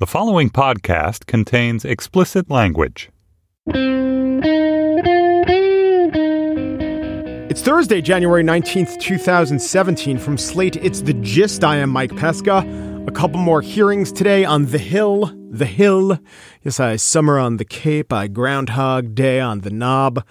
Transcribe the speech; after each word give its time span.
The 0.00 0.06
following 0.06 0.48
podcast 0.48 1.26
contains 1.26 1.84
explicit 1.84 2.50
language. 2.50 3.10
It's 7.50 7.60
Thursday, 7.60 8.00
January 8.00 8.42
19th, 8.42 8.98
2017. 8.98 10.16
From 10.16 10.38
Slate, 10.38 10.76
it's 10.76 11.02
The 11.02 11.12
Gist. 11.12 11.62
I 11.64 11.76
am 11.76 11.90
Mike 11.90 12.16
Pesca. 12.16 12.64
A 13.06 13.12
couple 13.12 13.40
more 13.40 13.60
hearings 13.60 14.10
today 14.10 14.42
on 14.42 14.64
The 14.64 14.78
Hill. 14.78 15.34
The 15.50 15.66
Hill. 15.66 16.18
Yes, 16.62 16.80
I 16.80 16.96
summer 16.96 17.38
on 17.38 17.58
the 17.58 17.66
Cape. 17.66 18.10
I 18.10 18.26
Groundhog 18.26 19.14
Day 19.14 19.38
on 19.38 19.60
the 19.60 19.70
Knob. 19.70 20.26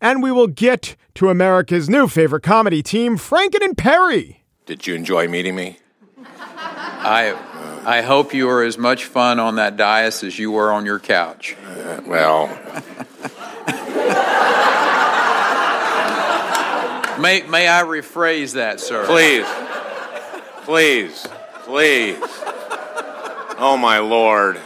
And 0.00 0.22
we 0.22 0.30
will 0.30 0.46
get 0.46 0.94
to 1.14 1.28
America's 1.28 1.90
new 1.90 2.06
favorite 2.06 2.44
comedy 2.44 2.84
team, 2.84 3.18
Franken 3.18 3.64
and 3.64 3.76
Perry. 3.76 4.44
Did 4.64 4.86
you 4.86 4.94
enjoy 4.94 5.26
meeting 5.26 5.56
me? 5.56 5.80
I, 7.00 7.36
I 7.88 8.02
hope 8.02 8.34
you 8.34 8.50
are 8.50 8.62
as 8.62 8.76
much 8.76 9.06
fun 9.06 9.40
on 9.40 9.54
that 9.56 9.78
dais 9.78 10.22
as 10.22 10.38
you 10.38 10.50
were 10.50 10.70
on 10.70 10.84
your 10.84 10.98
couch. 10.98 11.56
Uh, 11.64 12.02
well, 12.04 12.48
May, 17.18 17.40
may 17.48 17.66
I 17.66 17.84
rephrase 17.84 18.52
that, 18.52 18.78
sir? 18.80 19.06
please, 19.06 19.46
please, 20.66 21.26
please. 21.64 22.18
Oh, 23.58 23.78
my 23.80 24.00
Lord. 24.00 24.60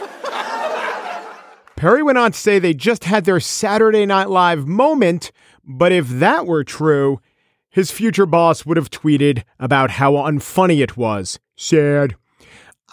Perry 1.77 2.03
went 2.03 2.17
on 2.17 2.33
to 2.33 2.37
say 2.37 2.59
they 2.59 2.73
just 2.73 3.05
had 3.05 3.23
their 3.23 3.39
Saturday 3.39 4.05
Night 4.05 4.29
Live 4.29 4.67
moment, 4.67 5.31
but 5.63 5.93
if 5.93 6.09
that 6.09 6.45
were 6.45 6.65
true, 6.65 7.21
his 7.69 7.89
future 7.89 8.25
boss 8.25 8.65
would 8.65 8.75
have 8.75 8.91
tweeted 8.91 9.43
about 9.61 9.91
how 9.91 10.15
unfunny 10.15 10.83
it 10.83 10.97
was. 10.97 11.39
Sad. 11.55 12.17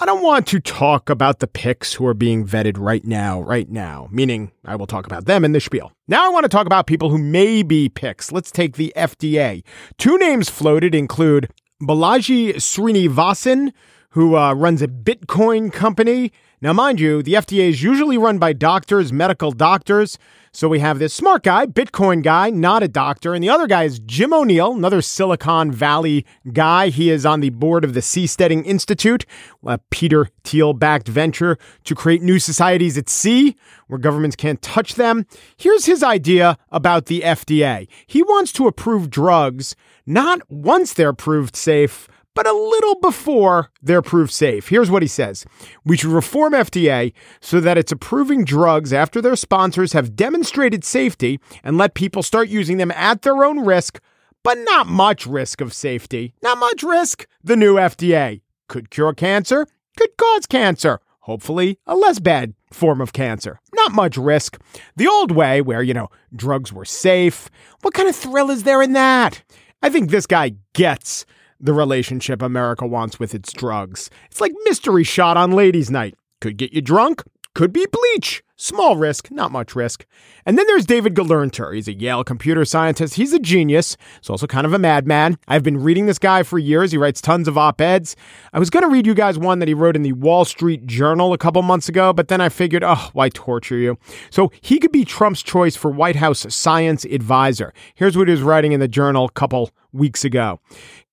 I 0.03 0.07
don't 0.07 0.23
want 0.23 0.47
to 0.47 0.61
talk 0.61 1.11
about 1.11 1.41
the 1.41 1.47
picks 1.47 1.93
who 1.93 2.07
are 2.07 2.15
being 2.15 2.47
vetted 2.47 2.79
right 2.79 3.05
now, 3.05 3.43
right 3.43 3.69
now, 3.69 4.09
meaning 4.11 4.51
I 4.65 4.75
will 4.77 4.87
talk 4.87 5.05
about 5.05 5.27
them 5.27 5.45
in 5.45 5.53
the 5.53 5.61
spiel. 5.61 5.93
Now 6.09 6.25
I 6.25 6.31
want 6.31 6.45
to 6.45 6.49
talk 6.49 6.65
about 6.65 6.87
people 6.87 7.11
who 7.11 7.19
may 7.19 7.63
be 7.63 7.91
picks. 7.91 8.33
Let's 8.33 8.51
take 8.51 8.77
the 8.77 8.95
FDA. 8.97 9.63
Two 9.99 10.17
names 10.17 10.49
floated 10.49 10.95
include 10.95 11.51
Balaji 11.83 12.55
Srinivasan, 12.55 13.75
who 14.13 14.37
uh, 14.39 14.55
runs 14.55 14.81
a 14.81 14.89
Bitcoin 14.89 15.71
company. 15.71 16.33
Now, 16.63 16.75
mind 16.75 17.01
you, 17.01 17.23
the 17.23 17.35
FDA 17.35 17.71
is 17.71 17.83
usually 17.83 18.19
run 18.19 18.37
by 18.37 18.53
doctors, 18.53 19.15
medical 19.15 19.51
doctors. 19.51 20.19
So 20.53 20.69
we 20.69 20.81
have 20.81 20.99
this 20.99 21.15
smart 21.15 21.43
guy, 21.43 21.65
Bitcoin 21.65 22.23
guy, 22.23 22.51
not 22.51 22.83
a 22.83 22.89
doctor. 22.89 23.33
And 23.33 23.43
the 23.43 23.49
other 23.49 23.67
guy 23.67 23.85
is 23.85 23.99
Jim 24.01 24.35
O'Neill, 24.35 24.75
another 24.75 25.01
Silicon 25.01 25.73
Valley 25.73 26.27
guy. 26.53 26.91
He 26.91 27.09
is 27.09 27.25
on 27.25 27.41
the 27.41 27.49
board 27.49 27.83
of 27.83 27.95
the 27.95 28.01
Seasteading 28.01 28.67
Institute, 28.67 29.25
a 29.65 29.79
Peter 29.91 30.29
Thiel 30.45 30.75
backed 30.75 31.09
venture 31.09 31.57
to 31.85 31.95
create 31.95 32.21
new 32.21 32.39
societies 32.39 32.99
at 32.99 33.09
sea 33.09 33.57
where 33.87 33.99
governments 33.99 34.37
can't 34.37 34.61
touch 34.61 34.97
them. 34.97 35.25
Here's 35.57 35.87
his 35.87 36.03
idea 36.03 36.59
about 36.71 37.07
the 37.07 37.23
FDA 37.23 37.89
he 38.07 38.23
wants 38.23 38.53
to 38.55 38.67
approve 38.67 39.09
drugs 39.09 39.77
not 40.05 40.41
once 40.51 40.93
they're 40.93 41.15
proved 41.15 41.57
safe 41.57 42.07
but 42.35 42.47
a 42.47 42.53
little 42.53 42.95
before 43.01 43.71
they're 43.83 44.03
proved 44.03 44.33
safe. 44.33 44.69
Here's 44.69 44.91
what 44.91 45.03
he 45.03 45.09
says 45.09 45.45
We 45.85 45.97
should 45.97 46.11
reform 46.11 46.53
FDA 46.53 47.13
so 47.41 47.61
that 47.61 47.79
it's 47.79 47.93
approving 47.93 48.45
drugs 48.45 48.93
after 48.93 49.21
their 49.21 49.37
sponsors 49.37 49.93
have 49.93 50.17
demonstrated 50.17 50.85
safety 50.85 51.41
and 51.63 51.79
let 51.79 51.95
people 51.95 52.23
start 52.23 52.49
using 52.49 52.77
them 52.77 52.91
at 52.93 53.23
their 53.23 53.45
own 53.45 53.65
risk, 53.65 54.01
but 54.43 54.59
not 54.59 54.87
much 54.87 55.27
risk 55.27 55.61
of 55.61 55.73
safety. 55.73 56.35
Not 56.43 56.59
much 56.59 56.83
risk. 56.83 57.27
The 57.43 57.57
new 57.57 57.75
FDA 57.77 58.41
could 58.69 58.91
cure 58.91 59.13
cancer, 59.13 59.67
could 59.97 60.17
cause 60.17 60.47
cancer. 60.47 61.01
Hopefully, 61.25 61.79
a 61.87 61.95
less 61.95 62.19
bad 62.19 62.55
form 62.73 63.01
of 63.01 63.13
cancer. 63.13 63.61
Not 63.75 63.93
much 63.93 64.17
risk. 64.17 64.59
The 64.97 65.07
old 65.07 65.31
way, 65.31 65.61
where, 65.61 65.83
you 65.83 65.93
know, 65.93 66.09
drugs 66.35 66.73
were 66.73 66.85
safe. 66.85 67.51
What 67.83 67.95
kind 67.95 68.09
of 68.09 68.17
thrill 68.17 68.51
is 68.51 68.63
there 68.63 68.81
in 68.81 68.95
that? 68.95 69.43
I 69.83 69.91
think 69.91 70.11
this 70.11 70.27
guy 70.27 70.55
gets 70.73 71.27
the 71.61 71.73
relationship 71.73 72.43
America 72.43 72.87
wants 72.87 73.19
with 73.19 73.35
its 73.35 73.53
drugs. 73.53 74.11
It's 74.31 74.41
like 74.41 74.53
mystery 74.65 75.05
shot 75.05 75.37
on 75.37 75.53
ladies' 75.53 75.91
night. 75.91 76.15
Could 76.41 76.57
get 76.57 76.73
you 76.73 76.81
drunk, 76.81 77.23
could 77.55 77.73
be 77.73 77.87
bleach. 77.91 78.43
Small 78.57 78.97
risk, 78.97 79.31
not 79.31 79.51
much 79.51 79.75
risk. 79.75 80.05
And 80.45 80.59
then 80.59 80.67
there's 80.67 80.85
David 80.85 81.15
Gelernter. 81.15 81.75
He's 81.75 81.89
a 81.89 81.95
Yale 81.95 82.23
computer 82.25 82.67
scientist. 82.67 83.15
He's 83.15 83.33
a 83.33 83.39
genius. 83.39 83.97
He's 84.21 84.29
also 84.29 84.47
kind 84.47 84.67
of 84.67 84.75
a 84.75 84.79
madman. 84.79 85.39
I've 85.49 85.63
been 85.63 85.83
reading 85.83 86.05
this 86.05 86.19
guy 86.19 86.43
for 86.43 86.59
years. 86.59 86.93
He 86.93 86.99
writes 86.99 87.23
tons 87.23 87.49
of 87.49 87.57
op 87.57 87.81
eds. 87.81 88.17
I 88.53 88.59
was 88.59 88.69
going 88.69 88.83
to 88.83 88.91
read 88.91 89.07
you 89.07 89.15
guys 89.15 89.39
one 89.39 89.61
that 89.61 89.69
he 89.69 89.73
wrote 89.73 89.97
in 89.97 90.03
the 90.03 90.13
Wall 90.13 90.45
Street 90.45 90.87
Journal 90.87 91.33
a 91.33 91.39
couple 91.39 91.63
months 91.63 91.89
ago, 91.89 92.13
but 92.13 92.29
then 92.29 92.43
I 92.43 92.51
figured, 92.51 92.85
oh, 92.85 93.09
why 93.15 93.31
torture 93.31 93.79
you? 93.79 93.97
So 94.29 94.53
he 94.61 94.79
could 94.79 94.93
be 94.93 95.07
Trump's 95.07 95.43
choice 95.43 95.75
for 95.75 95.91
White 95.91 96.17
House 96.17 96.45
science 96.55 97.07
advisor. 97.07 97.73
Here's 97.95 98.15
what 98.15 98.29
he 98.29 98.33
was 98.33 98.43
writing 98.43 98.73
in 98.73 98.81
the 98.81 98.89
journal 98.89 99.25
a 99.25 99.33
couple 99.33 99.71
weeks 99.93 100.23
ago. 100.23 100.61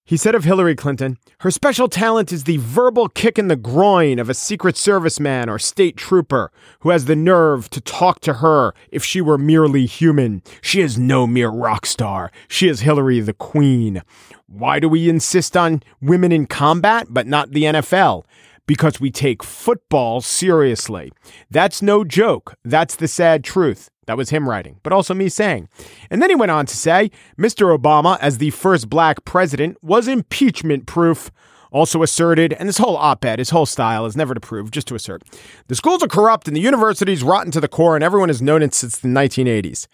He 0.07 0.15
said 0.15 0.35
of 0.35 0.45
Hillary 0.45 0.73
Clinton, 0.73 1.17
her 1.39 1.51
special 1.51 1.89
talent 1.89 2.31
is 2.31 2.45
the 2.45 2.55
verbal 2.55 3.09
kick 3.09 3.37
in 3.37 3.49
the 3.49 3.57
groin 3.57 4.19
of 4.19 4.29
a 4.29 4.33
Secret 4.33 4.77
Service 4.77 5.19
man 5.19 5.49
or 5.49 5.59
state 5.59 5.97
trooper 5.97 6.49
who 6.79 6.91
has 6.91 7.05
the 7.05 7.15
nerve 7.15 7.69
to 7.71 7.81
talk 7.81 8.21
to 8.21 8.35
her 8.35 8.73
if 8.89 9.03
she 9.03 9.19
were 9.19 9.37
merely 9.37 9.85
human. 9.85 10.43
She 10.61 10.79
is 10.79 10.97
no 10.97 11.27
mere 11.27 11.49
rock 11.49 11.85
star. 11.85 12.31
She 12.47 12.69
is 12.69 12.79
Hillary 12.79 13.19
the 13.19 13.33
Queen. 13.33 14.01
Why 14.45 14.79
do 14.79 14.87
we 14.87 15.09
insist 15.09 15.57
on 15.57 15.83
women 15.99 16.31
in 16.31 16.45
combat 16.45 17.07
but 17.09 17.27
not 17.27 17.51
the 17.51 17.63
NFL? 17.63 18.23
Because 18.65 19.01
we 19.01 19.11
take 19.11 19.43
football 19.43 20.21
seriously. 20.21 21.11
That's 21.51 21.81
no 21.81 22.05
joke. 22.05 22.55
That's 22.63 22.95
the 22.95 23.09
sad 23.09 23.43
truth. 23.43 23.89
That 24.07 24.17
was 24.17 24.29
him 24.29 24.49
writing, 24.49 24.79
but 24.83 24.93
also 24.93 25.13
me 25.13 25.29
saying. 25.29 25.69
And 26.09 26.21
then 26.21 26.29
he 26.29 26.35
went 26.35 26.51
on 26.51 26.65
to 26.65 26.75
say 26.75 27.11
Mr. 27.37 27.77
Obama, 27.77 28.17
as 28.19 28.39
the 28.39 28.49
first 28.51 28.89
black 28.89 29.25
president, 29.25 29.77
was 29.83 30.07
impeachment 30.07 30.87
proof. 30.87 31.29
Also 31.71 32.03
asserted, 32.03 32.53
and 32.53 32.67
this 32.67 32.77
whole 32.77 32.97
op 32.97 33.23
ed, 33.25 33.39
his 33.39 33.49
whole 33.49 33.65
style 33.65 34.05
is 34.05 34.15
never 34.15 34.33
to 34.33 34.39
prove, 34.39 34.71
just 34.71 34.87
to 34.87 34.95
assert. 34.95 35.23
The 35.67 35.75
schools 35.75 36.03
are 36.03 36.07
corrupt 36.07 36.47
and 36.47 36.55
the 36.55 36.61
universities 36.61 37.23
rotten 37.23 37.51
to 37.51 37.59
the 37.59 37.67
core, 37.67 37.95
and 37.95 38.03
everyone 38.03 38.29
has 38.29 38.41
known 38.41 38.61
it 38.61 38.73
since 38.73 38.97
the 38.97 39.07
1980s. 39.07 39.87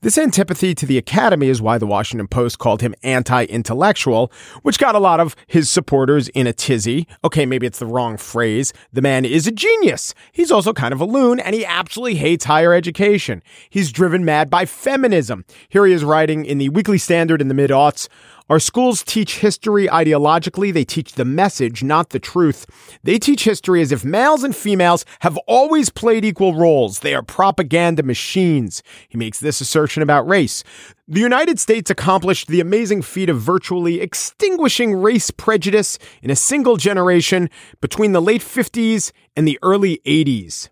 This 0.00 0.16
antipathy 0.16 0.74
to 0.76 0.86
the 0.86 0.96
academy 0.96 1.48
is 1.48 1.60
why 1.60 1.76
the 1.76 1.86
Washington 1.86 2.28
Post 2.28 2.58
called 2.58 2.80
him 2.80 2.94
anti 3.02 3.44
intellectual, 3.44 4.30
which 4.62 4.78
got 4.78 4.94
a 4.94 5.00
lot 5.00 5.18
of 5.20 5.34
his 5.46 5.68
supporters 5.68 6.28
in 6.28 6.46
a 6.46 6.52
tizzy. 6.52 7.06
Okay, 7.24 7.44
maybe 7.44 7.66
it's 7.66 7.80
the 7.80 7.86
wrong 7.86 8.16
phrase. 8.16 8.72
The 8.92 9.02
man 9.02 9.24
is 9.24 9.46
a 9.46 9.52
genius. 9.52 10.14
He's 10.32 10.52
also 10.52 10.72
kind 10.72 10.94
of 10.94 11.00
a 11.00 11.04
loon, 11.04 11.40
and 11.40 11.54
he 11.54 11.66
absolutely 11.66 12.14
hates 12.14 12.44
higher 12.44 12.72
education. 12.72 13.42
He's 13.70 13.90
driven 13.90 14.24
mad 14.24 14.50
by 14.50 14.66
feminism. 14.66 15.44
Here 15.68 15.84
he 15.84 15.92
is 15.92 16.04
writing 16.04 16.44
in 16.44 16.58
the 16.58 16.68
Weekly 16.68 16.98
Standard 16.98 17.40
in 17.40 17.48
the 17.48 17.54
mid 17.54 17.70
aughts. 17.70 18.08
Our 18.48 18.58
schools 18.58 19.02
teach 19.02 19.40
history 19.40 19.88
ideologically. 19.88 20.72
They 20.72 20.84
teach 20.84 21.12
the 21.12 21.26
message, 21.26 21.82
not 21.82 22.10
the 22.10 22.18
truth. 22.18 22.64
They 23.02 23.18
teach 23.18 23.44
history 23.44 23.82
as 23.82 23.92
if 23.92 24.06
males 24.06 24.42
and 24.42 24.56
females 24.56 25.04
have 25.20 25.36
always 25.46 25.90
played 25.90 26.24
equal 26.24 26.54
roles. 26.54 27.00
They 27.00 27.14
are 27.14 27.22
propaganda 27.22 28.02
machines. 28.02 28.82
He 29.10 29.18
makes 29.18 29.38
this 29.38 29.60
assertion 29.60 30.02
about 30.02 30.26
race. 30.26 30.64
The 31.06 31.20
United 31.20 31.60
States 31.60 31.90
accomplished 31.90 32.48
the 32.48 32.60
amazing 32.60 33.02
feat 33.02 33.28
of 33.28 33.38
virtually 33.38 34.00
extinguishing 34.00 34.94
race 34.94 35.30
prejudice 35.30 35.98
in 36.22 36.30
a 36.30 36.36
single 36.36 36.78
generation 36.78 37.50
between 37.82 38.12
the 38.12 38.22
late 38.22 38.42
50s 38.42 39.12
and 39.36 39.46
the 39.46 39.58
early 39.62 40.00
80s. 40.06 40.70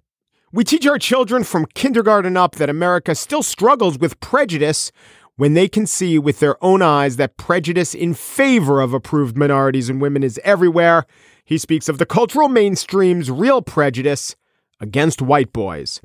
We 0.51 0.65
teach 0.65 0.87
our 0.87 0.99
children 0.99 1.45
from 1.45 1.67
kindergarten 1.75 2.39
up 2.39 2.55
that 2.55 2.71
America 2.71 3.15
still 3.15 3.43
struggles 3.43 3.99
with 3.99 4.19
prejudice 4.21 4.91
when 5.37 5.55
they 5.55 5.69
can 5.69 5.87
see 5.87 6.19
with 6.19 6.41
their 6.41 6.63
own 6.65 6.83
eyes 6.83 7.17
that 7.17 7.37
prejudice 7.37 7.95
in 7.95 8.15
favor 8.15 8.81
of 8.81 8.93
approved 8.93 9.37
minorities 9.37 9.89
and 9.89 10.01
women 10.01 10.23
is 10.23 10.41
everywhere. 10.45 11.07
He 11.45 11.59
speaks 11.59 11.89
of 11.89 11.99
the 11.99 12.07
cultural 12.07 12.49
mainstream's 12.49 13.31
real 13.31 13.63
prejudice 13.63 14.35
against 14.81 15.23
white 15.23 15.53
boys. 15.53 16.01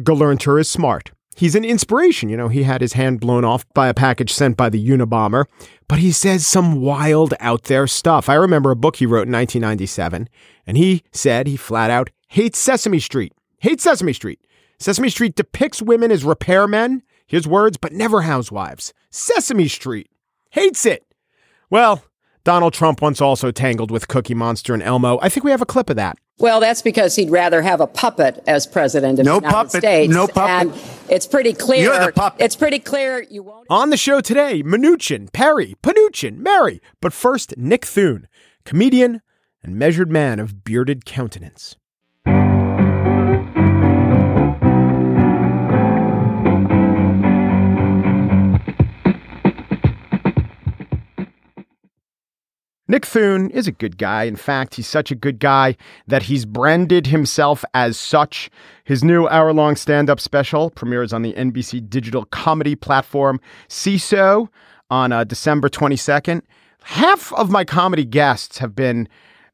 Gelernter 0.00 0.60
is 0.60 0.68
smart. 0.68 1.10
He's 1.36 1.54
an 1.54 1.64
inspiration. 1.64 2.28
You 2.28 2.36
know, 2.36 2.48
he 2.48 2.64
had 2.64 2.80
his 2.80 2.94
hand 2.94 3.20
blown 3.20 3.44
off 3.44 3.64
by 3.72 3.88
a 3.88 3.94
package 3.94 4.32
sent 4.32 4.56
by 4.56 4.68
the 4.68 4.88
Unabomber, 4.88 5.44
but 5.86 6.00
he 6.00 6.10
says 6.10 6.46
some 6.46 6.80
wild 6.80 7.34
out 7.38 7.64
there 7.64 7.86
stuff. 7.86 8.28
I 8.28 8.34
remember 8.34 8.72
a 8.72 8.76
book 8.76 8.96
he 8.96 9.06
wrote 9.06 9.28
in 9.28 9.32
1997, 9.32 10.28
and 10.66 10.76
he 10.76 11.04
said 11.12 11.46
he 11.46 11.56
flat 11.56 11.90
out 11.90 12.10
hates 12.28 12.58
Sesame 12.58 13.00
Street. 13.00 13.32
Hates 13.60 13.82
Sesame 13.82 14.12
Street. 14.12 14.40
Sesame 14.78 15.08
Street 15.10 15.34
depicts 15.34 15.82
women 15.82 16.10
as 16.10 16.24
repairmen 16.24 17.02
his 17.28 17.46
words, 17.46 17.76
but 17.76 17.92
never 17.92 18.22
housewives. 18.22 18.92
Sesame 19.10 19.68
Street. 19.68 20.10
Hates 20.50 20.84
it. 20.84 21.04
Well, 21.70 22.02
Donald 22.42 22.72
Trump 22.72 23.02
once 23.02 23.20
also 23.20 23.50
tangled 23.50 23.90
with 23.90 24.08
Cookie 24.08 24.34
Monster 24.34 24.74
and 24.74 24.82
Elmo. 24.82 25.18
I 25.22 25.28
think 25.28 25.44
we 25.44 25.50
have 25.50 25.62
a 25.62 25.66
clip 25.66 25.90
of 25.90 25.96
that. 25.96 26.18
Well, 26.38 26.60
that's 26.60 26.82
because 26.82 27.16
he'd 27.16 27.30
rather 27.30 27.62
have 27.62 27.80
a 27.80 27.86
puppet 27.86 28.42
as 28.46 28.66
president 28.66 29.18
of 29.18 29.26
no 29.26 29.40
the 29.40 29.46
United 29.46 29.70
States. 29.70 30.14
No 30.14 30.26
puppet, 30.26 30.40
States. 30.40 30.72
No 30.72 30.72
puppet. 30.72 31.06
And 31.06 31.10
it's 31.12 31.26
pretty 31.26 31.52
clear. 31.52 31.82
You're 31.82 32.06
the 32.06 32.12
puppet. 32.12 32.40
It's 32.40 32.56
pretty 32.56 32.78
clear 32.78 33.26
you 33.28 33.42
won't. 33.42 33.66
On 33.68 33.90
the 33.90 33.96
show 33.96 34.20
today, 34.20 34.62
Mnuchin, 34.62 35.32
Perry, 35.32 35.74
Panuchin, 35.82 36.38
Mary. 36.38 36.80
But 37.00 37.12
first, 37.12 37.56
Nick 37.58 37.84
Thune, 37.84 38.28
comedian 38.64 39.20
and 39.62 39.76
measured 39.76 40.10
man 40.10 40.38
of 40.38 40.64
bearded 40.64 41.04
countenance. 41.04 41.76
Nick 52.90 53.04
Thune 53.04 53.50
is 53.50 53.66
a 53.66 53.72
good 53.72 53.98
guy. 53.98 54.24
In 54.24 54.34
fact, 54.36 54.76
he's 54.76 54.86
such 54.86 55.10
a 55.10 55.14
good 55.14 55.38
guy 55.38 55.76
that 56.06 56.22
he's 56.22 56.46
branded 56.46 57.06
himself 57.06 57.62
as 57.74 57.98
such. 57.98 58.48
His 58.84 59.04
new 59.04 59.28
hour 59.28 59.52
long 59.52 59.76
stand 59.76 60.08
up 60.08 60.18
special 60.18 60.70
premieres 60.70 61.12
on 61.12 61.20
the 61.20 61.34
NBC 61.34 61.88
digital 61.90 62.24
comedy 62.26 62.74
platform 62.74 63.40
Seeso 63.68 64.48
on 64.90 65.12
uh, 65.12 65.24
December 65.24 65.68
22nd. 65.68 66.40
Half 66.82 67.30
of 67.34 67.50
my 67.50 67.62
comedy 67.62 68.06
guests 68.06 68.56
have 68.56 68.74
been 68.74 69.06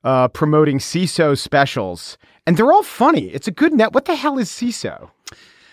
uh, 0.05 0.29
promoting 0.29 0.79
Seeso 0.79 1.37
specials, 1.37 2.17
and 2.47 2.57
they're 2.57 2.73
all 2.73 2.85
funny. 2.85 3.31
It's 3.31 3.49
a 3.49 3.51
good 3.51 3.73
net. 3.73 3.95
What 3.95 4.05
the 4.05 4.15
hell 4.15 4.39
is 4.39 4.49
Seeso? 4.49 5.11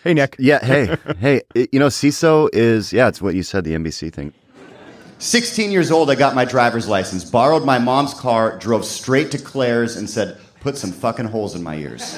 Hey, 0.03 0.15
Nick. 0.15 0.35
Yeah. 0.39 0.65
Hey, 0.65 0.97
hey. 1.19 1.41
you 1.53 1.79
know, 1.79 1.87
Seeso 1.87 2.49
is 2.53 2.91
yeah. 2.91 3.07
It's 3.07 3.21
what 3.21 3.35
you 3.35 3.43
said. 3.43 3.65
The 3.65 3.73
NBC 3.73 4.11
thing. 4.11 4.33
16 5.21 5.71
years 5.71 5.91
old, 5.91 6.09
I 6.09 6.15
got 6.15 6.33
my 6.33 6.45
driver's 6.45 6.87
license, 6.87 7.23
borrowed 7.23 7.63
my 7.63 7.77
mom's 7.77 8.15
car, 8.15 8.57
drove 8.57 8.83
straight 8.83 9.29
to 9.31 9.37
Claire's, 9.37 9.95
and 9.95 10.09
said, 10.09 10.39
put 10.61 10.77
some 10.77 10.91
fucking 10.91 11.25
holes 11.25 11.53
in 11.53 11.61
my 11.61 11.75
ears. 11.75 12.17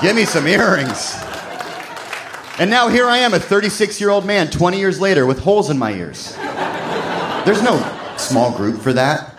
Give 0.00 0.14
me 0.14 0.24
some 0.24 0.46
earrings. 0.46 1.16
And 2.60 2.70
now 2.70 2.86
here 2.86 3.08
I 3.08 3.18
am, 3.18 3.34
a 3.34 3.40
36 3.40 4.00
year 4.00 4.10
old 4.10 4.24
man, 4.24 4.50
20 4.50 4.78
years 4.78 5.00
later, 5.00 5.26
with 5.26 5.40
holes 5.40 5.68
in 5.68 5.76
my 5.76 5.92
ears. 5.92 6.36
There's 7.44 7.62
no 7.62 7.76
small 8.18 8.56
group 8.56 8.80
for 8.80 8.92
that. 8.92 9.34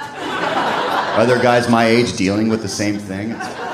Other 1.17 1.39
guys 1.39 1.69
my 1.69 1.85
age 1.85 2.17
dealing 2.17 2.49
with 2.49 2.61
the 2.61 2.67
same 2.67 2.99
thing. 2.99 3.31
It's- 3.31 3.66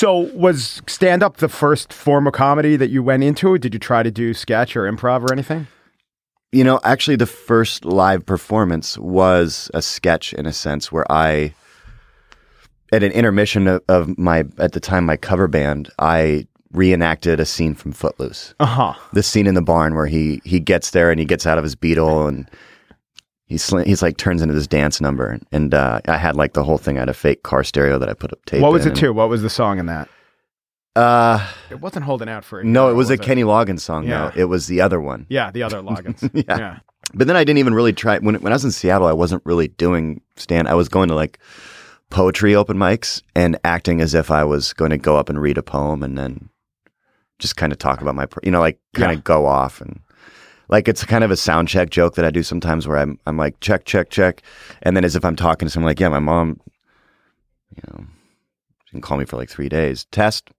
So, 0.00 0.30
was 0.32 0.80
stand 0.86 1.22
up 1.22 1.36
the 1.36 1.48
first 1.50 1.92
form 1.92 2.26
of 2.26 2.32
comedy 2.32 2.74
that 2.74 2.88
you 2.88 3.02
went 3.02 3.22
into? 3.22 3.58
Did 3.58 3.74
you 3.74 3.78
try 3.78 4.02
to 4.02 4.10
do 4.10 4.32
sketch 4.32 4.74
or 4.74 4.90
improv 4.90 5.20
or 5.20 5.30
anything? 5.30 5.66
You 6.52 6.64
know, 6.64 6.80
actually, 6.84 7.16
the 7.16 7.26
first 7.26 7.84
live 7.84 8.24
performance 8.24 8.96
was 8.96 9.70
a 9.74 9.82
sketch 9.82 10.32
in 10.32 10.46
a 10.46 10.54
sense 10.54 10.90
where 10.90 11.04
I, 11.12 11.52
at 12.90 13.02
an 13.02 13.12
intermission 13.12 13.66
of, 13.66 13.82
of 13.90 14.16
my, 14.16 14.44
at 14.56 14.72
the 14.72 14.80
time, 14.80 15.04
my 15.04 15.18
cover 15.18 15.48
band, 15.48 15.90
I 15.98 16.46
reenacted 16.72 17.38
a 17.38 17.44
scene 17.44 17.74
from 17.74 17.92
Footloose. 17.92 18.54
Uh 18.58 18.64
huh. 18.64 18.94
The 19.12 19.22
scene 19.22 19.46
in 19.46 19.52
the 19.52 19.60
barn 19.60 19.94
where 19.94 20.06
he 20.06 20.40
he 20.46 20.60
gets 20.60 20.92
there 20.92 21.10
and 21.10 21.20
he 21.20 21.26
gets 21.26 21.46
out 21.46 21.58
of 21.58 21.64
his 21.64 21.74
beetle 21.74 22.26
and 22.26 22.48
he's 23.50 23.68
sli- 23.68 23.84
he's 23.84 24.00
like 24.00 24.16
turns 24.16 24.40
into 24.40 24.54
this 24.54 24.66
dance 24.66 25.00
number. 25.02 25.38
And 25.52 25.74
uh, 25.74 26.00
I 26.08 26.16
had 26.16 26.36
like 26.36 26.54
the 26.54 26.64
whole 26.64 26.78
thing. 26.78 26.96
I 26.96 27.00
had 27.00 27.08
a 27.10 27.14
fake 27.14 27.42
car 27.42 27.62
stereo 27.62 27.98
that 27.98 28.08
I 28.08 28.14
put 28.14 28.32
up 28.32 28.42
tape. 28.46 28.62
What 28.62 28.72
was 28.72 28.86
in 28.86 28.92
it 28.92 28.96
too? 28.96 29.12
What 29.12 29.28
was 29.28 29.42
the 29.42 29.50
song 29.50 29.78
in 29.78 29.86
that? 29.86 30.08
Uh, 30.96 31.46
It 31.70 31.80
wasn't 31.80 32.04
holding 32.04 32.28
out 32.28 32.44
for 32.44 32.60
it. 32.60 32.64
no, 32.64 32.88
it 32.90 32.94
was 32.94 33.10
a 33.10 33.18
Kenny 33.18 33.42
Loggins 33.42 33.80
song. 33.80 34.06
Yeah. 34.06 34.30
though. 34.34 34.40
it 34.40 34.44
was 34.46 34.66
the 34.66 34.80
other 34.80 35.00
one. 35.00 35.26
Yeah, 35.28 35.50
the 35.50 35.62
other 35.62 35.82
Loggins. 35.82 36.28
Yeah. 36.48 36.58
yeah. 36.58 36.78
But 37.12 37.26
then 37.26 37.36
I 37.36 37.42
didn't 37.44 37.58
even 37.58 37.74
really 37.74 37.92
try 37.92 38.18
when 38.18 38.36
when 38.36 38.52
I 38.52 38.56
was 38.56 38.64
in 38.64 38.70
Seattle. 38.70 39.06
I 39.08 39.12
wasn't 39.12 39.42
really 39.44 39.68
doing 39.68 40.20
stand. 40.36 40.68
I 40.68 40.74
was 40.74 40.88
going 40.88 41.08
to 41.08 41.14
like 41.14 41.38
poetry 42.08 42.54
open 42.54 42.76
mics 42.76 43.22
and 43.34 43.58
acting 43.64 44.00
as 44.00 44.14
if 44.14 44.30
I 44.30 44.44
was 44.44 44.72
going 44.72 44.90
to 44.90 44.98
go 44.98 45.16
up 45.16 45.28
and 45.28 45.40
read 45.40 45.58
a 45.58 45.62
poem 45.62 46.02
and 46.02 46.16
then 46.18 46.48
just 47.38 47.56
kind 47.56 47.72
of 47.72 47.78
talk 47.78 48.00
about 48.00 48.14
my, 48.14 48.26
you 48.42 48.50
know, 48.50 48.60
like 48.60 48.78
kind 48.94 49.12
of 49.12 49.24
go 49.24 49.46
off 49.46 49.80
and 49.80 50.00
like 50.70 50.88
it's 50.88 51.04
kind 51.04 51.24
of 51.24 51.30
a 51.30 51.36
sound 51.36 51.68
check 51.68 51.90
joke 51.90 52.14
that 52.14 52.24
I 52.24 52.30
do 52.30 52.42
sometimes 52.42 52.88
where 52.88 52.96
I'm 52.98 53.18
I'm 53.26 53.36
like 53.36 53.60
check 53.60 53.84
check 53.84 54.08
check, 54.08 54.42
and 54.82 54.96
then 54.96 55.04
as 55.04 55.16
if 55.16 55.24
I'm 55.24 55.36
talking 55.36 55.66
to 55.66 55.70
someone 55.70 55.90
like 55.90 56.00
yeah, 56.00 56.08
my 56.08 56.20
mom, 56.20 56.60
you 57.76 57.82
know, 57.88 58.06
she 58.86 58.92
can 58.92 59.00
call 59.00 59.18
me 59.18 59.24
for 59.24 59.36
like 59.36 59.50
three 59.50 59.68
days. 59.68 60.06
Test 60.06 60.50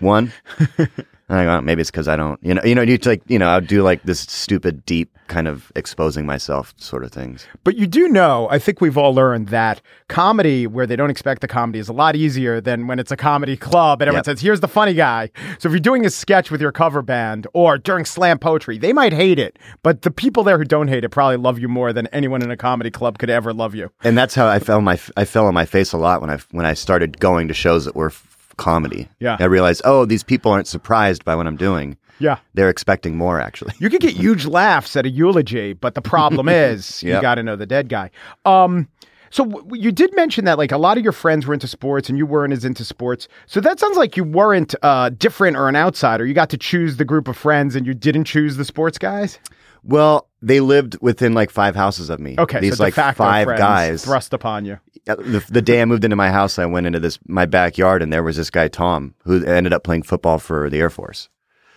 one. 0.00 0.32
And 1.28 1.38
I 1.38 1.44
go, 1.44 1.50
"Oh, 1.56 1.60
maybe 1.60 1.80
it's 1.82 1.90
because 1.90 2.08
I 2.08 2.16
don't, 2.16 2.38
you 2.42 2.54
know, 2.54 2.62
you 2.64 2.74
know, 2.74 2.82
you 2.82 2.98
like, 3.04 3.22
you 3.26 3.38
know, 3.38 3.48
I'll 3.48 3.60
do 3.60 3.82
like 3.82 4.02
this 4.04 4.20
stupid, 4.20 4.84
deep 4.86 5.10
kind 5.28 5.46
of 5.46 5.70
exposing 5.76 6.24
myself 6.24 6.72
sort 6.78 7.04
of 7.04 7.12
things. 7.12 7.46
But 7.64 7.76
you 7.76 7.86
do 7.86 8.08
know, 8.08 8.48
I 8.50 8.58
think 8.58 8.80
we've 8.80 8.96
all 8.96 9.14
learned 9.14 9.48
that 9.48 9.82
comedy, 10.08 10.66
where 10.66 10.86
they 10.86 10.96
don't 10.96 11.10
expect 11.10 11.42
the 11.42 11.48
comedy, 11.48 11.78
is 11.78 11.88
a 11.88 11.92
lot 11.92 12.16
easier 12.16 12.62
than 12.62 12.86
when 12.86 12.98
it's 12.98 13.10
a 13.12 13.16
comedy 13.16 13.56
club 13.56 14.00
and 14.00 14.08
everyone 14.08 14.20
Yep. 14.20 14.24
says, 14.24 14.40
here's 14.40 14.60
the 14.60 14.68
funny 14.68 14.94
guy. 14.94 15.30
So 15.58 15.68
if 15.68 15.72
you're 15.72 15.80
doing 15.80 16.06
a 16.06 16.10
sketch 16.10 16.50
with 16.50 16.62
your 16.62 16.72
cover 16.72 17.02
band 17.02 17.46
or 17.52 17.76
during 17.76 18.06
slam 18.06 18.38
poetry, 18.38 18.78
they 18.78 18.94
might 18.94 19.12
hate 19.12 19.38
it. 19.38 19.58
But 19.82 20.00
the 20.02 20.10
people 20.10 20.44
there 20.44 20.56
who 20.56 20.64
don't 20.64 20.88
hate 20.88 21.04
it 21.04 21.10
probably 21.10 21.36
love 21.36 21.58
you 21.58 21.68
more 21.68 21.92
than 21.92 22.06
anyone 22.06 22.40
in 22.40 22.50
a 22.50 22.56
comedy 22.56 22.90
club 22.90 23.18
could 23.18 23.28
ever 23.28 23.52
love 23.52 23.74
you. 23.74 23.90
And 24.02 24.16
that's 24.16 24.34
how 24.34 24.46
I 24.48 24.58
fell 24.60 24.80
my, 24.80 24.98
I 25.14 25.26
fell 25.26 25.46
on 25.46 25.52
my 25.52 25.66
face 25.66 25.92
a 25.92 25.98
lot 25.98 26.22
when 26.22 26.30
I, 26.30 26.38
when 26.52 26.64
I 26.64 26.72
started 26.72 27.20
going 27.20 27.48
to 27.48 27.54
shows 27.54 27.84
that 27.84 27.94
were 27.94 28.12
comedy. 28.58 29.08
Yeah. 29.20 29.38
I 29.40 29.44
realized, 29.46 29.80
oh, 29.84 30.04
these 30.04 30.22
people 30.22 30.52
aren't 30.52 30.66
surprised 30.66 31.24
by 31.24 31.34
what 31.34 31.46
I'm 31.46 31.56
doing. 31.56 31.96
Yeah. 32.18 32.38
They're 32.54 32.68
expecting 32.68 33.16
more 33.16 33.40
actually. 33.40 33.72
You 33.78 33.88
could 33.88 34.00
get 34.02 34.12
huge 34.24 34.44
laughs 34.44 34.96
at 34.96 35.06
a 35.06 35.08
eulogy, 35.10 35.72
but 35.72 35.94
the 35.94 36.02
problem 36.02 36.48
is 36.50 37.02
you 37.02 37.20
got 37.20 37.36
to 37.36 37.42
know 37.42 37.56
the 37.56 37.66
dead 37.66 37.88
guy. 37.88 38.10
Um, 38.44 38.88
so 39.30 39.44
w- 39.44 39.82
you 39.82 39.92
did 39.92 40.14
mention 40.16 40.44
that 40.46 40.58
like 40.58 40.72
a 40.72 40.78
lot 40.78 40.96
of 40.98 41.04
your 41.04 41.12
friends 41.12 41.46
were 41.46 41.54
into 41.54 41.68
sports 41.68 42.08
and 42.08 42.18
you 42.18 42.26
weren't 42.26 42.52
as 42.52 42.64
into 42.64 42.84
sports. 42.84 43.28
So 43.46 43.60
that 43.60 43.78
sounds 43.78 43.96
like 43.96 44.16
you 44.16 44.24
weren't 44.24 44.74
uh, 44.82 45.10
different 45.10 45.56
or 45.56 45.68
an 45.68 45.76
outsider. 45.76 46.26
You 46.26 46.34
got 46.34 46.50
to 46.50 46.58
choose 46.58 46.96
the 46.96 47.04
group 47.04 47.28
of 47.28 47.36
friends 47.36 47.76
and 47.76 47.86
you 47.86 47.94
didn't 47.94 48.24
choose 48.24 48.56
the 48.56 48.64
sports 48.64 48.98
guys. 48.98 49.38
Well, 49.82 50.28
they 50.40 50.60
lived 50.60 50.96
within 51.00 51.34
like 51.34 51.50
five 51.50 51.74
houses 51.74 52.10
of 52.10 52.20
me. 52.20 52.36
Okay, 52.38 52.60
These 52.60 52.76
so 52.76 52.84
like 52.84 52.94
five 52.94 53.46
guys. 53.46 54.04
thrust 54.04 54.32
upon 54.32 54.64
you. 54.64 54.78
The, 55.04 55.44
the 55.48 55.62
day 55.62 55.80
I 55.80 55.84
moved 55.84 56.04
into 56.04 56.16
my 56.16 56.30
house, 56.30 56.58
I 56.58 56.66
went 56.66 56.86
into 56.86 57.00
this 57.00 57.18
my 57.26 57.46
backyard, 57.46 58.02
and 58.02 58.12
there 58.12 58.22
was 58.22 58.36
this 58.36 58.50
guy 58.50 58.68
Tom 58.68 59.14
who 59.24 59.44
ended 59.44 59.72
up 59.72 59.82
playing 59.82 60.02
football 60.02 60.38
for 60.38 60.68
the 60.68 60.78
Air 60.78 60.90
Force. 60.90 61.28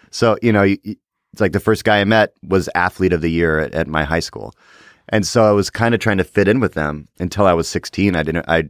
So 0.10 0.38
you 0.42 0.52
know, 0.52 0.64
it's 0.64 1.40
like 1.40 1.54
the 1.54 1.60
first 1.60 1.84
guy 1.86 2.02
I 2.02 2.04
met 2.04 2.34
was 2.44 2.70
athlete 2.76 3.14
of 3.14 3.22
the 3.22 3.32
year 3.32 3.60
at, 3.60 3.74
at 3.74 3.88
my 3.88 4.04
high 4.04 4.20
school, 4.20 4.54
and 5.10 5.26
so 5.26 5.46
I 5.46 5.52
was 5.52 5.70
kind 5.70 5.96
of 5.96 6.02
trying 6.02 6.18
to 6.18 6.24
fit 6.24 6.48
in 6.48 6.60
with 6.60 6.74
them 6.74 7.08
until 7.20 7.46
I 7.48 7.54
was 7.54 7.70
sixteen. 7.70 8.16
I 8.16 8.24
didn't 8.24 8.46
I 8.50 8.66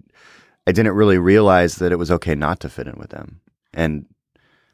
I 0.67 0.71
didn't 0.71 0.93
really 0.93 1.17
realize 1.17 1.75
that 1.75 1.91
it 1.91 1.97
was 1.97 2.11
okay 2.11 2.35
not 2.35 2.59
to 2.59 2.69
fit 2.69 2.87
in 2.87 2.99
with 2.99 3.09
them, 3.09 3.41
and 3.73 4.05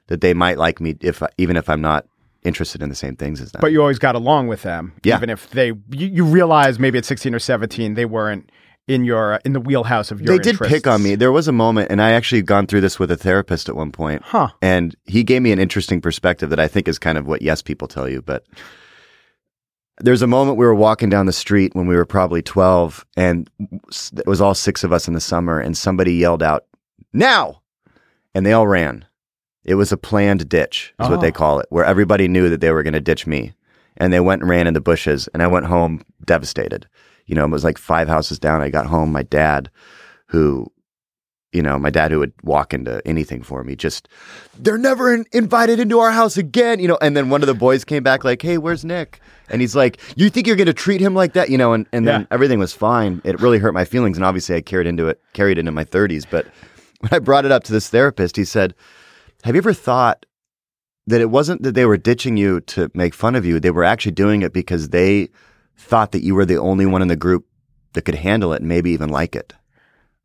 that 0.08 0.22
they 0.22 0.34
might 0.34 0.58
like 0.58 0.82
me 0.82 0.96
if 1.00 1.24
even 1.38 1.56
if 1.56 1.70
I'm 1.70 1.82
not 1.82 2.06
interested 2.44 2.82
in 2.82 2.90
the 2.90 2.96
same 2.96 3.16
things 3.16 3.42
as 3.42 3.52
them. 3.52 3.60
But 3.62 3.72
you 3.72 3.82
always 3.82 4.00
got 4.00 4.16
along 4.16 4.48
with 4.48 4.62
them, 4.64 4.94
Yeah. 5.04 5.18
even 5.18 5.30
if 5.30 5.50
they 5.52 5.68
you, 5.68 6.08
you 6.08 6.24
realize 6.26 6.80
maybe 6.80 6.98
at 6.98 7.06
sixteen 7.06 7.34
or 7.36 7.40
seventeen 7.40 7.94
they 7.96 8.06
weren't 8.06 8.52
in 8.88 9.04
your 9.04 9.34
uh, 9.34 9.40
in 9.44 9.52
the 9.54 9.60
wheelhouse 9.60 10.12
of 10.12 10.22
your. 10.22 10.28
they 10.38 10.42
did 10.42 10.58
pick 10.60 10.88
on 10.88 11.04
me. 11.04 11.16
There 11.16 11.32
was 11.32 11.48
a 11.48 11.52
moment, 11.52 11.92
and 11.92 12.02
I 12.02 12.12
actually 12.12 12.42
gone 12.42 12.68
through 12.68 12.82
this 12.82 12.98
with 13.00 13.12
a 13.12 13.18
therapist 13.18 13.68
at 13.68 13.76
one 13.76 13.92
point. 13.92 14.22
Huh. 14.24 14.50
And 14.62 14.96
he 15.06 15.24
gave 15.24 15.42
me 15.42 15.52
an 15.52 15.60
interesting 15.60 16.00
perspective 16.00 16.50
that 16.52 16.60
I 16.60 16.68
think 16.70 16.88
is 16.88 16.98
kind 16.98 17.18
of 17.18 17.28
what 17.28 17.42
yes 17.42 17.62
people 17.62 17.88
tell 17.90 18.08
you. 18.08 18.22
But 18.22 18.46
there's 20.00 20.22
a 20.22 20.28
moment 20.28 20.58
we 20.58 20.66
were 20.66 20.76
walking 20.76 21.10
down 21.10 21.26
the 21.26 21.34
street 21.34 21.74
when 21.76 21.88
we 21.88 21.96
were 21.96 22.06
probably 22.06 22.42
12, 22.42 23.04
and 23.18 23.50
it 24.16 24.28
was 24.28 24.40
all 24.42 24.54
six 24.54 24.84
of 24.84 24.94
us 24.94 25.08
in 25.08 25.14
the 25.16 25.20
summer, 25.20 25.60
and 25.60 25.76
somebody 25.78 26.14
yelled 26.14 26.44
out, 26.44 26.66
"Now!" 27.14 27.62
And 28.36 28.46
they 28.46 28.54
all 28.54 28.68
ran. 28.68 29.06
It 29.68 29.76
was 29.76 29.92
a 29.92 29.98
planned 29.98 30.48
ditch, 30.50 30.94
is 31.00 31.10
what 31.10 31.20
Oh. 31.20 31.22
they 31.22 31.32
call 31.32 31.60
it, 31.60 31.68
where 31.70 31.86
everybody 31.86 32.28
knew 32.28 32.50
that 32.50 32.62
they 32.62 32.72
were 32.72 32.84
going 32.84 32.94
to 32.94 33.02
ditch 33.02 33.28
me. 33.28 33.54
And 33.98 34.14
they 34.14 34.20
went 34.20 34.42
and 34.42 34.50
ran 34.50 34.68
in 34.68 34.74
the 34.76 34.82
bushes, 34.82 35.28
and 35.34 35.42
I 35.44 35.48
went 35.48 35.66
home 35.66 36.02
devastated. 36.26 36.88
You 37.26 37.36
know, 37.36 37.44
it 37.46 37.52
was 37.52 37.64
like 37.64 37.78
five 37.78 38.08
houses 38.08 38.38
down. 38.40 38.62
I 38.62 38.70
got 38.70 38.86
home. 38.86 39.12
My 39.12 39.24
dad, 39.24 39.70
who, 40.28 40.68
you 41.52 41.62
know, 41.64 41.80
my 41.80 41.90
dad 41.90 42.12
who 42.12 42.20
would 42.20 42.32
walk 42.44 42.74
into 42.76 43.02
anything 43.08 43.42
for 43.42 43.64
me, 43.64 43.76
just, 43.76 44.08
they're 44.60 44.78
never 44.78 45.12
in- 45.14 45.26
invited 45.32 45.80
into 45.80 46.00
our 46.00 46.12
house 46.12 46.38
again, 46.38 46.80
you 46.80 46.88
know. 46.88 46.98
And 47.02 47.18
then 47.18 47.30
one 47.32 47.42
of 47.42 47.48
the 47.48 47.56
boys 47.56 47.84
came 47.84 48.04
back, 48.04 48.24
like, 48.24 48.42
hey, 48.42 48.58
where's 48.60 48.86
Nick? 48.86 49.20
And 49.50 49.62
he's 49.62 49.76
like, 49.76 50.00
you 50.16 50.30
think 50.30 50.46
you're 50.46 50.56
going 50.56 50.68
to 50.68 50.74
treat 50.74 51.02
him 51.02 51.16
like 51.16 51.34
that? 51.34 51.50
You 51.50 51.58
know, 51.58 51.74
and, 51.74 51.88
and 51.92 52.08
then 52.08 52.22
Yeah. 52.22 52.28
everything 52.30 52.60
was 52.60 52.74
fine. 52.74 53.20
It 53.26 53.40
really 53.42 53.58
hurt 53.58 53.74
my 53.74 53.84
feelings. 53.86 54.16
And 54.18 54.24
obviously, 54.26 54.56
I 54.56 54.62
carried 54.62 54.88
into 54.88 55.08
it, 55.08 55.20
carried 55.34 55.58
into 55.58 55.72
my 55.72 55.84
30s. 55.86 56.26
But 56.30 56.46
when 57.00 57.10
I 57.12 57.18
brought 57.20 57.46
it 57.46 57.52
up 57.52 57.64
to 57.64 57.74
this 57.74 57.90
therapist, 57.90 58.36
he 58.38 58.46
said, 58.46 58.76
have 59.44 59.56
you 59.56 59.60
ever 59.60 59.74
thought 59.74 60.26
that 61.06 61.22
it 61.22 61.30
wasn't 61.30 61.64
that 61.64 61.74
they 61.76 61.86
were 61.86 61.98
ditching 61.98 62.38
you 62.38 62.60
to 62.62 62.90
make 62.94 63.14
fun 63.14 63.36
of 63.36 63.46
you? 63.46 63.60
They 63.60 63.72
were 63.72 63.84
actually 63.84 64.12
doing 64.14 64.42
it 64.42 64.54
because 64.54 64.90
they 64.90 65.30
thought 65.78 66.12
that 66.12 66.24
you 66.24 66.36
were 66.36 66.46
the 66.46 66.58
only 66.58 66.86
one 66.86 67.02
in 67.02 67.08
the 67.08 67.16
group 67.16 67.46
that 67.94 68.04
could 68.04 68.16
handle 68.16 68.54
it 68.54 68.62
and 68.62 68.68
maybe 68.70 68.92
even 68.92 69.10
like 69.10 69.36
it. 69.36 69.54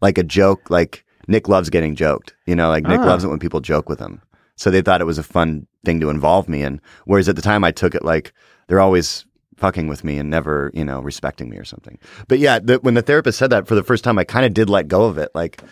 Like 0.00 0.18
a 0.18 0.22
joke, 0.24 0.70
like 0.70 1.04
Nick 1.28 1.48
loves 1.48 1.70
getting 1.70 1.94
joked. 1.94 2.34
You 2.46 2.56
know, 2.56 2.68
like 2.68 2.84
Nick 2.84 3.00
Ah. 3.00 3.04
loves 3.06 3.24
it 3.24 3.28
when 3.28 3.38
people 3.38 3.60
joke 3.60 3.88
with 3.88 4.00
him. 4.00 4.20
So 4.56 4.70
they 4.70 4.82
thought 4.82 5.00
it 5.00 5.04
was 5.06 5.18
a 5.18 5.22
fun 5.22 5.66
thing 5.84 6.00
to 6.00 6.10
involve 6.10 6.48
me 6.48 6.62
in. 6.62 6.80
Whereas 7.04 7.28
at 7.28 7.36
the 7.36 7.42
time 7.42 7.64
I 7.64 7.70
took 7.70 7.94
it 7.94 8.04
like 8.04 8.32
they're 8.68 8.80
always 8.80 9.24
fucking 9.56 9.86
with 9.86 10.02
me 10.02 10.18
and 10.18 10.28
never, 10.28 10.70
you 10.74 10.84
know, 10.84 11.00
respecting 11.00 11.48
me 11.48 11.56
or 11.56 11.64
something. 11.64 11.98
But 12.26 12.40
yeah, 12.40 12.58
the, 12.58 12.78
when 12.78 12.94
the 12.94 13.02
therapist 13.02 13.38
said 13.38 13.50
that 13.50 13.68
for 13.68 13.74
the 13.76 13.82
first 13.84 14.02
time, 14.02 14.18
I 14.18 14.24
kind 14.24 14.44
of 14.44 14.52
did 14.54 14.68
let 14.68 14.88
go 14.88 15.04
of 15.04 15.18
it. 15.18 15.30
Like, 15.34 15.62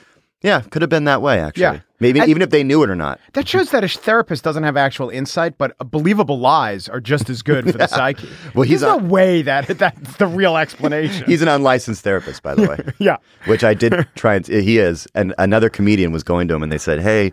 yeah, 0.42 0.60
could 0.60 0.82
have 0.82 0.88
been 0.88 1.04
that 1.04 1.22
way 1.22 1.40
actually. 1.40 1.62
Yeah. 1.62 1.80
Maybe 2.02 2.18
And- 2.20 2.30
even 2.30 2.40
if 2.40 2.48
they 2.50 2.64
knew 2.64 2.82
it 2.82 2.88
or 2.88 2.96
not. 2.96 3.20
That 3.34 3.46
shows 3.46 3.70
that 3.72 3.84
a 3.84 3.88
therapist 3.88 4.42
doesn't 4.42 4.62
have 4.62 4.76
actual 4.76 5.10
insight, 5.10 5.58
but 5.58 5.76
believable 5.90 6.38
lies 6.38 6.88
are 6.88 6.98
just 7.00 7.28
as 7.28 7.42
good 7.42 7.70
for 7.70 7.76
the 7.76 7.86
psyche. 7.98 8.26
Well, 8.54 8.62
he's 8.62 8.80
There's 8.80 8.94
a- 8.94 9.00
no 9.00 9.06
way 9.06 9.42
that 9.42 9.66
that's 9.66 10.16
the 10.16 10.26
real 10.26 10.56
explanation. 10.56 11.26
He's 11.26 11.42
an 11.42 11.48
unlicensed 11.48 12.02
therapist, 12.02 12.42
by 12.42 12.54
the 12.54 12.66
way. 12.66 12.78
yeah. 12.98 13.16
Which 13.46 13.62
I 13.64 13.74
did 13.74 14.06
try 14.14 14.36
and 14.36 14.46
he 14.46 14.78
is. 14.78 15.06
And 15.14 15.34
another 15.36 15.68
comedian 15.68 16.10
was 16.10 16.22
going 16.22 16.48
to 16.48 16.54
him 16.54 16.62
and 16.62 16.72
they 16.72 16.78
said, 16.78 17.00
Hey, 17.00 17.32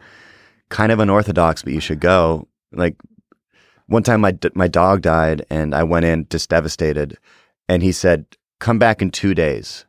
kind 0.69 0.91
of 0.91 0.99
unorthodox, 0.99 1.63
but 1.63 1.71
you 1.71 1.79
should 1.79 2.01
go. 2.01 2.47
Like 2.73 2.97
one 3.85 4.03
time 4.03 4.19
my 4.19 4.37
my 4.53 4.67
dog 4.67 5.01
died 5.01 5.45
and 5.49 5.73
I 5.73 5.83
went 5.83 6.03
in 6.03 6.27
just 6.29 6.49
devastated 6.49 7.17
and 7.69 7.81
he 7.81 7.93
said, 7.93 8.25
"Come 8.59 8.77
back 8.79 9.01
in 9.01 9.11
two 9.11 9.33
days." 9.33 9.85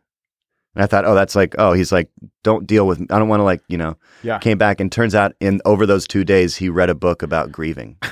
And 0.78 0.84
I 0.84 0.86
thought, 0.86 1.04
oh, 1.04 1.16
that's 1.16 1.34
like, 1.34 1.56
oh, 1.58 1.72
he's 1.72 1.90
like, 1.90 2.08
don't 2.44 2.64
deal 2.64 2.86
with. 2.86 3.00
I 3.10 3.18
don't 3.18 3.26
want 3.26 3.40
to 3.40 3.44
like, 3.44 3.62
you 3.66 3.76
know. 3.76 3.96
Yeah. 4.22 4.38
Came 4.38 4.58
back 4.58 4.78
and 4.78 4.92
turns 4.92 5.12
out 5.12 5.34
in 5.40 5.60
over 5.64 5.86
those 5.86 6.06
two 6.06 6.22
days 6.24 6.54
he 6.54 6.68
read 6.68 6.88
a 6.88 6.94
book 6.94 7.24
about 7.24 7.50
grieving, 7.50 7.96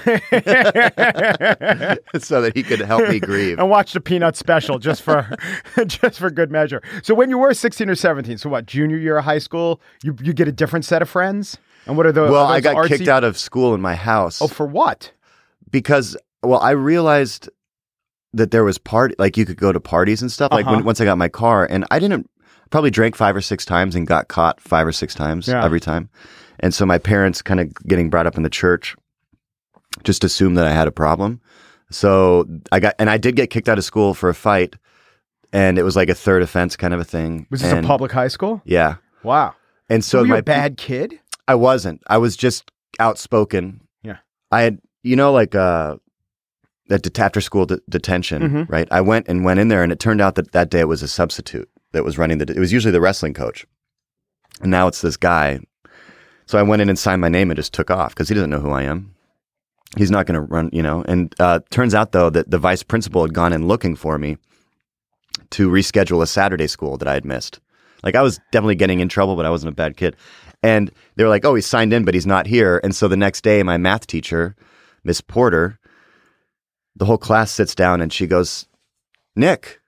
so 2.19 2.41
that 2.43 2.53
he 2.55 2.63
could 2.63 2.81
help 2.81 3.09
me 3.09 3.21
grieve. 3.21 3.59
and 3.59 3.71
watched 3.71 3.95
a 3.97 4.01
Peanut 4.01 4.37
special 4.37 4.79
just 4.79 5.03
for 5.03 5.37
just 5.87 6.19
for 6.19 6.29
good 6.31 6.51
measure. 6.51 6.83
So 7.03 7.15
when 7.15 7.31
you 7.31 7.39
were 7.39 7.55
16 7.55 7.89
or 7.89 7.95
17, 7.95 8.39
so 8.39 8.49
what, 8.51 8.67
junior 8.67 8.97
year 8.97 9.19
of 9.19 9.25
high 9.25 9.39
school, 9.39 9.81
you 10.03 10.17
you 10.21 10.33
get 10.33 10.49
a 10.49 10.53
different 10.53 10.85
set 10.85 11.03
of 11.03 11.09
friends? 11.09 11.57
And 11.87 11.97
what 11.97 12.05
are 12.07 12.13
the 12.13 12.23
Well, 12.23 12.47
are 12.47 12.53
I 12.55 12.61
got 12.61 12.75
artsy- 12.77 12.89
kicked 12.99 13.09
out 13.09 13.23
of 13.25 13.39
school 13.39 13.75
in 13.75 13.81
my 13.81 13.95
house. 13.95 14.43
Oh, 14.43 14.49
for 14.49 14.67
what? 14.67 15.13
because 15.69 16.17
well 16.45 16.61
i 16.61 16.71
realized 16.71 17.51
that 18.33 18.53
there 18.53 18.63
was 18.63 18.79
part 18.79 19.13
like 19.19 19.37
you 19.37 19.45
could 19.45 19.57
go 19.57 19.73
to 19.73 19.81
parties 19.81 20.23
and 20.23 20.31
stuff 20.31 20.53
like 20.53 20.65
Uh-huh. 20.65 20.77
when, 20.77 20.85
once 20.85 21.01
i 21.01 21.05
got 21.05 21.19
my 21.19 21.29
car 21.29 21.67
and 21.69 21.85
i 21.91 21.99
didn't 21.99 22.31
probably 22.71 22.91
drank 22.91 23.15
five 23.17 23.35
or 23.37 23.41
six 23.41 23.65
times 23.65 23.95
and 23.95 24.07
got 24.07 24.29
caught 24.29 24.61
five 24.61 24.87
or 24.87 24.93
six 24.93 25.15
times 25.15 25.49
Yeah. 25.49 25.65
every 25.65 25.81
time 25.81 26.09
and 26.61 26.73
so 26.75 26.87
my 26.87 26.99
parents 26.99 27.43
kind 27.43 27.61
of 27.61 27.73
getting 27.87 28.11
brought 28.11 28.27
up 28.27 28.37
in 28.37 28.43
the 28.43 28.51
church 28.51 28.97
just 30.05 30.25
assumed 30.25 30.57
that 30.59 30.67
i 30.67 30.73
had 30.73 30.89
a 30.89 30.93
problem 30.93 31.41
so 31.91 32.47
i 32.73 32.81
got 32.81 32.95
and 32.99 33.09
i 33.11 33.17
did 33.19 33.37
get 33.37 33.51
kicked 33.51 33.69
out 33.69 33.79
of 33.79 33.85
school 33.85 34.15
for 34.15 34.29
a 34.29 34.35
fight 34.35 34.77
and 35.53 35.79
it 35.79 35.83
was 35.85 35.97
like 35.97 36.09
a 36.09 36.15
third 36.15 36.43
offense 36.43 36.77
kind 36.77 36.93
of 36.93 37.01
a 37.01 37.05
thing 37.05 37.47
Was 37.51 37.61
this 37.63 37.73
And- 37.73 37.85
a 37.85 37.89
public 37.89 38.13
high 38.13 38.29
school? 38.29 38.61
yeah 38.65 38.97
Wow. 39.23 39.55
and 39.89 40.05
so 40.05 40.19
were 40.21 40.27
you 40.27 40.33
my 40.33 40.39
a 40.39 40.43
bad 40.43 40.77
kid? 40.77 41.19
I 41.49 41.55
wasn't. 41.55 42.03
I 42.09 42.19
was 42.19 42.37
just 42.37 42.71
outspoken. 42.99 43.81
Yeah. 44.03 44.17
I 44.51 44.63
had, 44.63 44.79
you 45.05 45.15
know, 45.17 45.33
like 45.33 45.55
uh, 45.55 45.97
that 46.89 47.19
after 47.21 47.41
school 47.41 47.67
de- 47.67 47.81
detention, 47.89 48.43
Mhm. 48.43 48.69
right? 48.69 48.89
I 48.91 49.01
went 49.01 49.29
and 49.29 49.45
went 49.45 49.61
in 49.61 49.69
there, 49.69 49.83
and 49.85 49.93
it 49.93 50.01
turned 50.01 50.21
out 50.21 50.35
that 50.37 50.51
that 50.53 50.71
day 50.71 50.81
it 50.81 50.89
was 50.89 51.03
a 51.03 51.09
substitute 51.09 51.69
that 51.97 52.05
was 52.05 52.19
running 52.19 52.39
the. 52.39 52.53
It 52.55 52.61
was 52.61 52.73
usually 52.73 52.93
the 52.93 53.01
wrestling 53.01 53.35
coach, 53.35 53.67
and 54.61 54.71
now 54.71 54.87
it's 54.87 55.01
this 55.01 55.17
guy. 55.17 55.61
So 56.47 56.59
I 56.59 56.63
went 56.63 56.83
in 56.83 56.89
and 56.89 56.99
signed 56.99 57.21
my 57.21 57.29
name 57.29 57.51
and 57.51 57.57
just 57.57 57.73
took 57.73 57.91
off 57.91 58.15
because 58.15 58.29
he 58.29 58.35
doesn't 58.35 58.51
know 58.51 58.61
who 58.61 58.71
I 58.71 58.83
am. 58.83 59.15
He's 59.97 60.11
not 60.11 60.27
going 60.27 60.35
to 60.35 60.41
run, 60.41 60.71
you 60.73 60.83
know. 60.83 61.03
And 61.09 61.35
uh, 61.41 61.61
turns 61.71 61.95
out 61.95 62.13
though 62.13 62.31
that 62.31 62.51
the 62.51 62.59
vice 62.59 62.83
principal 62.83 63.23
had 63.23 63.35
gone 63.35 63.53
in 63.53 63.67
looking 63.67 63.97
for 63.97 64.19
me 64.19 64.37
to 65.51 65.71
reschedule 65.71 66.23
a 66.23 66.27
Saturday 66.27 66.67
school 66.67 66.99
that 66.99 67.09
I 67.09 67.15
had 67.15 67.25
missed. 67.25 67.61
Like 68.03 68.15
I 68.15 68.23
was 68.23 68.39
definitely 68.53 68.75
getting 68.75 69.01
in 69.01 69.09
trouble, 69.09 69.37
but 69.37 69.47
I 69.47 69.51
wasn't 69.51 69.73
a 69.73 69.75
bad 69.75 69.97
kid. 69.97 70.17
And 70.63 70.93
they 71.17 71.25
were 71.25 71.31
like, 71.31 71.45
"Oh, 71.45 71.55
he's 71.55 71.67
signed 71.67 71.93
in, 71.93 72.05
but 72.05 72.15
he's 72.15 72.27
not 72.27 72.47
here." 72.47 72.81
And 72.85 72.95
so 72.95 73.09
the 73.09 73.17
next 73.17 73.43
day, 73.43 73.63
my 73.63 73.79
math 73.79 74.07
teacher, 74.07 74.55
Miss 75.03 75.21
Porter, 75.21 75.79
the 76.95 77.07
whole 77.07 77.19
class 77.19 77.51
sits 77.51 77.75
down 77.75 78.01
and 78.01 78.13
she 78.13 78.27
goes, 78.27 78.67
"Nick, 79.35 79.81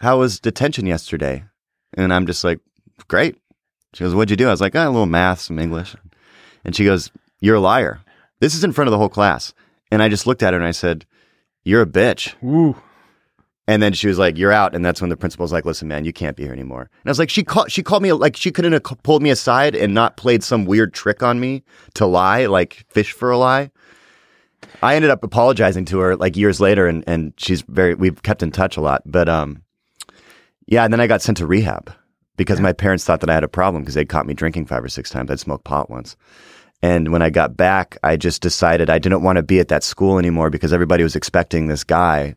how 0.00 0.18
was 0.18 0.40
detention 0.40 0.86
yesterday?" 0.86 1.44
And 1.94 2.12
I'm 2.12 2.26
just 2.26 2.44
like, 2.44 2.60
"Great." 3.08 3.36
She 3.94 4.04
goes, 4.04 4.14
"What'd 4.14 4.30
you 4.30 4.36
do?" 4.36 4.48
I 4.48 4.52
was 4.52 4.60
like, 4.60 4.76
"Ah, 4.76 4.86
a 4.86 4.90
little 4.90 5.06
math, 5.06 5.40
some 5.40 5.58
English." 5.58 5.94
And 6.64 6.74
she 6.76 6.84
goes, 6.84 7.10
"You're 7.40 7.56
a 7.56 7.60
liar." 7.60 8.00
This 8.40 8.54
is 8.54 8.64
in 8.64 8.72
front 8.72 8.88
of 8.88 8.92
the 8.92 8.98
whole 8.98 9.08
class. 9.08 9.52
And 9.90 10.02
I 10.02 10.08
just 10.08 10.26
looked 10.26 10.42
at 10.42 10.52
her 10.52 10.58
and 10.58 10.66
I 10.66 10.70
said, 10.72 11.06
"You're 11.64 11.82
a 11.82 11.86
bitch." 11.86 12.34
Ooh. 12.44 12.76
And 13.66 13.82
then 13.82 13.92
she 13.92 14.08
was 14.08 14.18
like, 14.18 14.38
"You're 14.38 14.52
out." 14.52 14.74
And 14.74 14.84
that's 14.84 15.00
when 15.00 15.10
the 15.10 15.16
principal's 15.16 15.52
like, 15.52 15.64
"Listen, 15.64 15.88
man, 15.88 16.04
you 16.04 16.12
can't 16.12 16.36
be 16.36 16.44
here 16.44 16.52
anymore." 16.52 16.82
And 16.82 17.06
I 17.06 17.10
was 17.10 17.18
like, 17.18 17.30
"She 17.30 17.42
called. 17.42 17.70
She 17.70 17.82
called 17.82 18.02
me 18.02 18.12
like 18.12 18.36
she 18.36 18.50
couldn't 18.50 18.72
have 18.72 18.82
pulled 19.02 19.22
me 19.22 19.30
aside 19.30 19.74
and 19.74 19.94
not 19.94 20.16
played 20.16 20.42
some 20.42 20.64
weird 20.64 20.92
trick 20.94 21.22
on 21.22 21.38
me 21.40 21.62
to 21.94 22.06
lie, 22.06 22.46
like 22.46 22.84
fish 22.88 23.12
for 23.12 23.30
a 23.30 23.38
lie." 23.38 23.70
I 24.82 24.94
ended 24.94 25.10
up 25.10 25.22
apologizing 25.24 25.84
to 25.86 25.98
her 26.00 26.16
like 26.16 26.36
years 26.36 26.60
later, 26.60 26.86
and 26.86 27.04
and 27.06 27.32
she's 27.36 27.62
very. 27.62 27.94
We've 27.94 28.22
kept 28.22 28.42
in 28.42 28.50
touch 28.50 28.76
a 28.76 28.80
lot, 28.80 29.02
but 29.06 29.28
um, 29.28 29.62
yeah. 30.70 30.84
And 30.84 30.92
then 30.92 31.00
I 31.00 31.06
got 31.06 31.20
sent 31.20 31.36
to 31.38 31.46
rehab 31.46 31.92
because 32.38 32.60
my 32.60 32.72
parents 32.72 33.04
thought 33.04 33.20
that 33.20 33.28
I 33.28 33.34
had 33.34 33.44
a 33.44 33.48
problem 33.48 33.82
because 33.82 33.94
they'd 33.94 34.08
caught 34.08 34.26
me 34.26 34.32
drinking 34.32 34.64
five 34.64 34.82
or 34.82 34.88
six 34.88 35.10
times. 35.10 35.30
I'd 35.30 35.38
smoked 35.38 35.64
pot 35.64 35.90
once. 35.90 36.16
And 36.82 37.12
when 37.12 37.20
I 37.20 37.28
got 37.28 37.56
back, 37.56 37.98
I 38.02 38.16
just 38.16 38.40
decided 38.40 38.88
I 38.88 38.98
didn't 38.98 39.22
want 39.22 39.36
to 39.36 39.42
be 39.42 39.60
at 39.60 39.68
that 39.68 39.84
school 39.84 40.18
anymore 40.18 40.48
because 40.48 40.72
everybody 40.72 41.02
was 41.02 41.16
expecting 41.16 41.66
this 41.66 41.84
guy 41.84 42.36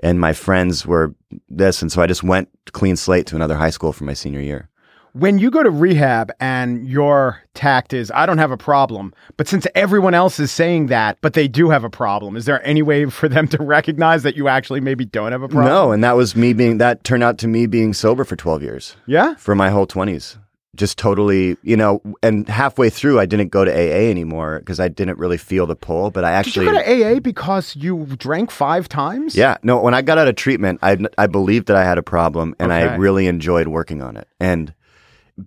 and 0.00 0.20
my 0.20 0.32
friends 0.32 0.84
were 0.84 1.14
this. 1.48 1.80
And 1.80 1.90
so 1.90 2.02
I 2.02 2.06
just 2.06 2.22
went 2.22 2.50
clean 2.72 2.96
slate 2.96 3.26
to 3.28 3.36
another 3.36 3.56
high 3.56 3.70
school 3.70 3.92
for 3.92 4.04
my 4.04 4.12
senior 4.12 4.40
year. 4.40 4.68
When 5.12 5.38
you 5.38 5.50
go 5.50 5.62
to 5.62 5.70
rehab 5.70 6.30
and 6.40 6.86
your 6.86 7.42
tact 7.54 7.92
is, 7.92 8.10
I 8.14 8.26
don't 8.26 8.38
have 8.38 8.50
a 8.50 8.56
problem, 8.56 9.12
but 9.36 9.48
since 9.48 9.66
everyone 9.74 10.14
else 10.14 10.38
is 10.38 10.50
saying 10.50 10.86
that, 10.86 11.18
but 11.20 11.32
they 11.32 11.48
do 11.48 11.70
have 11.70 11.82
a 11.84 11.90
problem, 11.90 12.36
is 12.36 12.44
there 12.44 12.64
any 12.66 12.82
way 12.82 13.06
for 13.06 13.28
them 13.28 13.48
to 13.56 13.58
recognize 13.62 14.22
that 14.22 14.36
you 14.36 14.48
actually 14.48 14.80
maybe 14.80 15.04
don't 15.04 15.32
have 15.32 15.42
a 15.42 15.48
problem? 15.48 15.72
No, 15.72 15.92
and 15.92 16.04
that 16.04 16.16
was 16.16 16.36
me 16.36 16.52
being, 16.52 16.78
that 16.78 17.04
turned 17.04 17.22
out 17.22 17.38
to 17.38 17.48
me 17.48 17.66
being 17.66 17.92
sober 17.94 18.24
for 18.24 18.36
12 18.36 18.62
years 18.62 18.96
Yeah? 19.06 19.34
for 19.36 19.54
my 19.54 19.70
whole 19.70 19.86
20s. 19.86 20.36
Just 20.76 20.98
totally, 20.98 21.56
you 21.62 21.76
know, 21.76 22.00
and 22.22 22.48
halfway 22.48 22.88
through, 22.88 23.18
I 23.18 23.26
didn't 23.26 23.48
go 23.48 23.64
to 23.64 23.72
AA 23.72 24.10
anymore 24.10 24.60
because 24.60 24.78
I 24.78 24.86
didn't 24.86 25.18
really 25.18 25.38
feel 25.38 25.66
the 25.66 25.74
pull, 25.74 26.10
but 26.12 26.22
I 26.24 26.30
Did 26.30 26.36
actually. 26.48 26.66
you 26.66 26.72
go 26.72 26.78
to 26.78 27.16
AA 27.16 27.20
because 27.20 27.74
you 27.74 28.04
drank 28.16 28.52
five 28.52 28.88
times? 28.88 29.34
Yeah, 29.34 29.56
no. 29.64 29.80
When 29.80 29.94
I 29.94 30.02
got 30.02 30.18
out 30.18 30.28
of 30.28 30.36
treatment, 30.36 30.78
I 30.82 30.98
I 31.16 31.26
believed 31.26 31.66
that 31.66 31.76
I 31.76 31.82
had 31.84 31.98
a 31.98 32.02
problem, 32.02 32.54
and 32.60 32.72
I 32.72 32.94
really 32.94 33.26
enjoyed 33.26 33.66
working 33.66 34.02
on 34.02 34.16
it. 34.16 34.28
And 34.38 34.72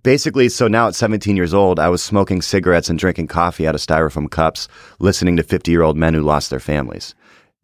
basically, 0.02 0.48
so 0.48 0.68
now 0.68 0.88
at 0.88 0.94
17 0.94 1.36
years 1.36 1.52
old, 1.52 1.78
I 1.78 1.88
was 1.88 2.02
smoking 2.02 2.42
cigarettes 2.42 2.88
and 2.88 2.98
drinking 2.98 3.28
coffee 3.28 3.66
out 3.66 3.74
of 3.74 3.80
styrofoam 3.80 4.30
cups, 4.30 4.68
listening 4.98 5.36
to 5.36 5.42
50 5.42 5.70
year 5.70 5.82
old 5.82 5.96
men 5.96 6.14
who 6.14 6.22
lost 6.22 6.50
their 6.50 6.60
families, 6.60 7.14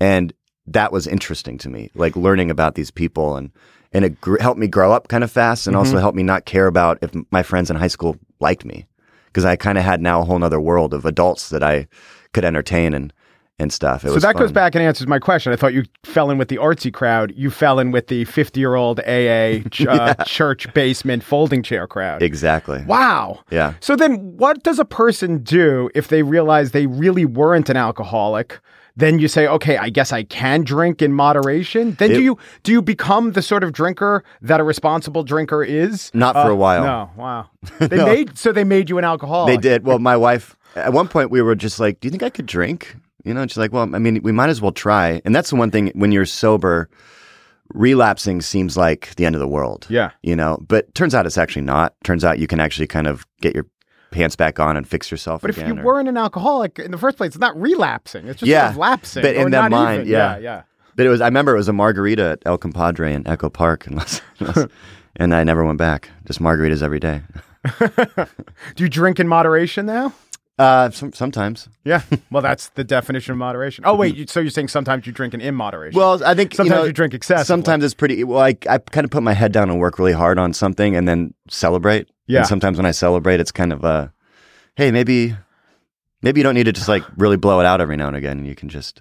and 0.00 0.32
that 0.66 0.92
was 0.92 1.06
interesting 1.06 1.56
to 1.58 1.68
me, 1.68 1.90
like 1.94 2.16
learning 2.16 2.50
about 2.50 2.74
these 2.74 2.90
people 2.90 3.36
and. 3.36 3.50
And 3.90 4.04
it 4.04 4.20
gr- 4.20 4.36
helped 4.38 4.60
me 4.60 4.66
grow 4.66 4.92
up 4.92 5.08
kind 5.08 5.24
of 5.24 5.32
fast, 5.32 5.66
and 5.66 5.74
also 5.74 5.92
mm-hmm. 5.92 6.00
helped 6.00 6.16
me 6.16 6.22
not 6.22 6.44
care 6.44 6.66
about 6.66 6.98
if 7.00 7.10
my 7.30 7.42
friends 7.42 7.70
in 7.70 7.76
high 7.76 7.86
school 7.86 8.18
liked 8.38 8.66
me, 8.66 8.86
because 9.28 9.46
I 9.46 9.56
kind 9.56 9.78
of 9.78 9.84
had 9.84 10.02
now 10.02 10.20
a 10.20 10.24
whole 10.26 10.44
other 10.44 10.60
world 10.60 10.92
of 10.92 11.06
adults 11.06 11.48
that 11.48 11.62
I 11.62 11.88
could 12.34 12.44
entertain 12.44 12.92
and 12.92 13.14
and 13.58 13.72
stuff. 13.72 14.04
It 14.04 14.10
So 14.10 14.18
that 14.20 14.36
goes 14.36 14.52
back 14.52 14.74
and 14.74 14.84
answers 14.84 15.06
my 15.06 15.18
question. 15.18 15.52
I 15.52 15.56
thought 15.56 15.74
you 15.74 15.84
fell 16.04 16.30
in 16.30 16.38
with 16.38 16.48
the 16.48 16.56
artsy 16.56 16.92
crowd. 16.92 17.32
You 17.36 17.50
fell 17.50 17.78
in 17.78 17.90
with 17.90 18.06
the 18.06 18.24
50 18.24 18.60
year 18.60 18.74
old 18.76 19.00
AA 19.00 19.60
ch- 19.70 19.86
uh, 19.86 20.14
church 20.24 20.72
basement 20.74 21.22
folding 21.24 21.62
chair 21.62 21.86
crowd. 21.86 22.22
exactly. 22.22 22.84
Wow. 22.86 23.40
Yeah. 23.50 23.74
So 23.80 23.96
then 23.96 24.36
what 24.36 24.62
does 24.62 24.78
a 24.78 24.84
person 24.84 25.38
do 25.38 25.90
if 25.94 26.08
they 26.08 26.22
realize 26.22 26.70
they 26.70 26.86
really 26.86 27.24
weren't 27.24 27.68
an 27.68 27.76
alcoholic? 27.76 28.60
Then 28.96 29.20
you 29.20 29.28
say, 29.28 29.46
okay, 29.46 29.76
I 29.76 29.90
guess 29.90 30.12
I 30.12 30.24
can 30.24 30.62
drink 30.64 31.02
in 31.02 31.12
moderation. 31.12 31.92
Then 32.00 32.10
do 32.10 32.20
you 32.20 32.36
do 32.64 32.72
you 32.72 32.82
become 32.82 33.30
the 33.32 33.42
sort 33.42 33.62
of 33.62 33.72
drinker 33.72 34.24
that 34.42 34.58
a 34.58 34.64
responsible 34.64 35.22
drinker 35.22 35.62
is? 35.62 36.10
Not 36.14 36.34
for 36.34 36.50
a 36.50 36.56
while. 36.56 36.82
No, 36.82 37.10
wow. 37.16 37.50
They 37.78 38.04
made 38.04 38.36
so 38.36 38.50
they 38.50 38.64
made 38.64 38.90
you 38.90 38.98
an 38.98 39.04
alcoholic. 39.04 39.54
They 39.54 39.68
did. 39.68 39.84
Well, 39.84 40.00
my 40.00 40.16
wife, 40.16 40.56
at 40.74 40.92
one 40.92 41.06
point, 41.06 41.30
we 41.30 41.42
were 41.42 41.54
just 41.54 41.78
like, 41.78 42.00
Do 42.00 42.06
you 42.06 42.10
think 42.10 42.24
I 42.24 42.30
could 42.30 42.46
drink? 42.46 42.96
You 43.28 43.34
know, 43.34 43.46
she's 43.46 43.58
like, 43.58 43.72
Well, 43.72 43.94
I 43.94 43.98
mean, 43.98 44.20
we 44.22 44.32
might 44.32 44.48
as 44.50 44.60
well 44.60 44.72
try. 44.72 45.20
And 45.24 45.34
that's 45.34 45.50
the 45.50 45.56
one 45.56 45.70
thing 45.70 45.92
when 45.94 46.10
you're 46.10 46.26
sober, 46.26 46.88
relapsing 47.74 48.40
seems 48.40 48.76
like 48.76 49.14
the 49.16 49.26
end 49.26 49.34
of 49.34 49.40
the 49.40 49.46
world. 49.48 49.86
Yeah. 49.90 50.10
You 50.22 50.34
know, 50.34 50.58
but 50.66 50.92
turns 50.94 51.14
out 51.14 51.26
it's 51.26 51.38
actually 51.38 51.62
not. 51.62 51.94
Turns 52.04 52.24
out 52.24 52.38
you 52.38 52.46
can 52.46 52.58
actually 52.60 52.86
kind 52.86 53.06
of 53.06 53.26
get 53.40 53.54
your 53.54 53.66
pants 54.10 54.34
back 54.36 54.58
on 54.58 54.74
and 54.76 54.88
fix 54.88 55.10
yourself 55.10 55.42
But 55.42 55.50
if 55.50 55.58
you 55.58 55.78
or- 55.78 55.84
weren't 55.84 56.08
an 56.08 56.16
alcoholic 56.16 56.78
in 56.78 56.90
the 56.90 56.96
first 56.98 57.18
place, 57.18 57.28
it's 57.28 57.38
not 57.38 57.54
relapsing. 57.60 58.26
It's 58.26 58.40
just 58.40 58.48
Yeah, 58.48 58.62
sort 58.62 58.70
of 58.72 58.76
lapsing. 58.78 59.22
but 59.22 59.36
in 59.36 59.50
that 59.50 59.70
mind, 59.70 60.00
even. 60.00 60.12
yeah. 60.12 60.36
yeah, 60.36 60.42
yeah. 60.42 60.62
But 60.96 61.06
it 61.06 61.10
was, 61.10 61.20
I 61.20 61.26
remember 61.26 61.52
it 61.54 61.58
was 61.58 61.68
a 61.68 61.72
margarita 61.74 62.30
at 62.30 62.42
El 62.46 62.56
Compadre 62.58 63.12
in 63.12 63.26
Echo 63.28 63.50
Park 63.50 63.86
in 63.86 63.96
Los 63.96 64.20
and 65.16 65.34
I 65.34 65.44
never 65.44 65.64
went 65.64 65.78
back. 65.78 66.08
Just 66.26 66.40
margaritas 66.40 66.82
every 66.82 66.98
day. 67.00 67.20
Do 68.74 68.84
you 68.84 68.88
drink 68.88 69.20
in 69.20 69.28
moderation 69.28 69.84
now? 69.86 70.12
Uh, 70.58 70.90
some, 70.90 71.12
sometimes. 71.12 71.68
Yeah. 71.84 72.02
Well, 72.30 72.42
that's 72.42 72.68
the 72.70 72.84
definition 72.84 73.32
of 73.32 73.38
moderation. 73.38 73.84
Oh, 73.86 73.94
wait. 73.94 74.14
You, 74.14 74.26
so 74.26 74.40
you're 74.40 74.50
saying 74.50 74.68
sometimes 74.68 75.06
you 75.06 75.12
drink 75.12 75.32
in 75.32 75.40
immoderation? 75.40 75.98
Well, 75.98 76.22
I 76.24 76.34
think 76.34 76.54
sometimes 76.54 76.74
you, 76.74 76.82
know, 76.82 76.84
you 76.84 76.92
drink 76.92 77.14
excessively. 77.14 77.46
Sometimes 77.46 77.84
it's 77.84 77.94
pretty. 77.94 78.22
Well, 78.22 78.40
I 78.40 78.54
I 78.68 78.78
kind 78.78 79.04
of 79.04 79.10
put 79.10 79.22
my 79.22 79.32
head 79.32 79.52
down 79.52 79.70
and 79.70 79.78
work 79.78 79.98
really 79.98 80.12
hard 80.12 80.38
on 80.38 80.52
something, 80.52 80.94
and 80.94 81.08
then 81.08 81.32
celebrate. 81.48 82.10
Yeah. 82.26 82.40
And 82.40 82.46
sometimes 82.46 82.76
when 82.76 82.84
I 82.84 82.90
celebrate, 82.90 83.40
it's 83.40 83.50
kind 83.50 83.72
of 83.72 83.84
uh, 83.84 84.08
hey, 84.76 84.90
maybe, 84.90 85.34
maybe 86.22 86.40
you 86.40 86.44
don't 86.44 86.54
need 86.54 86.64
to 86.64 86.72
just 86.72 86.88
like 86.88 87.02
really 87.16 87.36
blow 87.36 87.60
it 87.60 87.66
out 87.66 87.80
every 87.80 87.96
now 87.96 88.08
and 88.08 88.16
again. 88.16 88.44
You 88.44 88.54
can 88.54 88.68
just, 88.68 89.00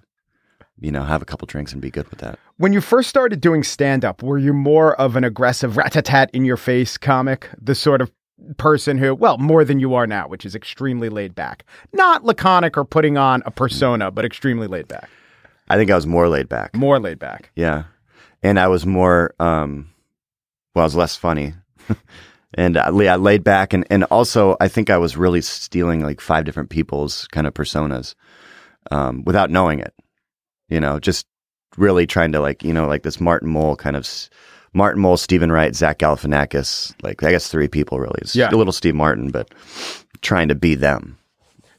you 0.80 0.92
know, 0.92 1.04
have 1.04 1.22
a 1.22 1.26
couple 1.26 1.46
drinks 1.46 1.74
and 1.74 1.82
be 1.82 1.92
good 1.92 2.10
with 2.10 2.20
that. 2.20 2.40
When 2.58 2.74
you 2.74 2.82
first 2.82 3.10
started 3.10 3.42
doing 3.42 3.64
stand 3.64 4.06
up, 4.06 4.24
were 4.24 4.38
you 4.38 4.54
more 4.54 4.96
of 4.96 5.16
an 5.16 5.24
aggressive 5.24 5.78
rat 5.78 5.92
tat 6.04 6.30
in 6.34 6.46
your 6.46 6.58
face 6.58 6.98
comic? 6.98 7.50
The 7.62 7.76
sort 7.76 8.02
of 8.02 8.12
person 8.56 8.98
who, 8.98 9.14
well, 9.16 9.38
more 9.38 9.64
than 9.66 9.80
you 9.80 9.94
are 9.96 10.08
now, 10.08 10.28
which 10.28 10.46
is 10.46 10.56
extremely 10.56 11.10
laid 11.10 11.36
back. 11.36 11.66
Not 11.94 12.24
laconic 12.24 12.78
or 12.78 12.86
putting 12.86 13.18
on 13.18 13.44
a 13.46 13.52
persona, 13.52 14.12
but 14.12 14.26
extremely 14.26 14.68
laid 14.68 14.88
back. 14.88 15.10
I 15.70 15.76
think 15.78 15.92
I 15.92 15.96
was 15.96 16.08
more 16.08 16.30
laid 16.30 16.48
back. 16.48 16.74
More 16.76 17.00
laid 17.00 17.20
back. 17.20 17.52
Yeah, 17.56 17.84
and 18.42 18.60
I 18.60 18.68
was 18.68 18.86
more. 18.86 19.34
um 19.40 19.90
Well, 20.76 20.84
I 20.84 20.86
was 20.86 20.96
less 20.96 21.16
funny. 21.16 21.54
And 22.54 22.78
uh, 22.78 22.92
yeah, 22.96 23.18
laid 23.18 23.44
back, 23.44 23.74
and, 23.74 23.86
and 23.92 24.06
also 24.06 24.56
I 24.62 24.70
think 24.70 24.90
I 24.90 24.98
was 24.98 25.18
really 25.18 25.42
stealing 25.42 26.02
like 26.02 26.22
five 26.22 26.46
different 26.46 26.70
people's 26.70 27.28
kind 27.28 27.46
of 27.46 27.54
personas, 27.54 28.16
um, 28.90 29.24
without 29.26 29.52
knowing 29.52 29.80
it. 29.80 29.94
You 30.70 30.80
know, 30.80 30.98
just 30.98 31.28
really 31.78 32.08
trying 32.08 32.32
to 32.32 32.40
like 32.40 32.64
you 32.64 32.72
know 32.74 32.88
like 32.88 33.04
this 33.04 33.20
Martin 33.20 33.50
Mull 33.50 33.76
kind 33.76 33.98
of 33.98 34.04
s- 34.06 34.30
Martin 34.74 35.02
Mull, 35.02 35.18
Stephen 35.18 35.52
Wright, 35.52 35.76
Zach 35.76 36.00
Galifianakis, 36.00 36.94
like 37.04 37.24
I 37.24 37.32
guess 37.32 37.48
three 37.50 37.68
people 37.68 38.00
really. 38.00 38.20
It's 38.22 38.36
Yeah. 38.36 38.50
a 38.52 38.56
little 38.56 38.74
Steve 38.74 38.96
Martin, 38.96 39.30
but 39.32 39.50
trying 40.22 40.48
to 40.50 40.56
be 40.56 40.76
them. 40.76 41.18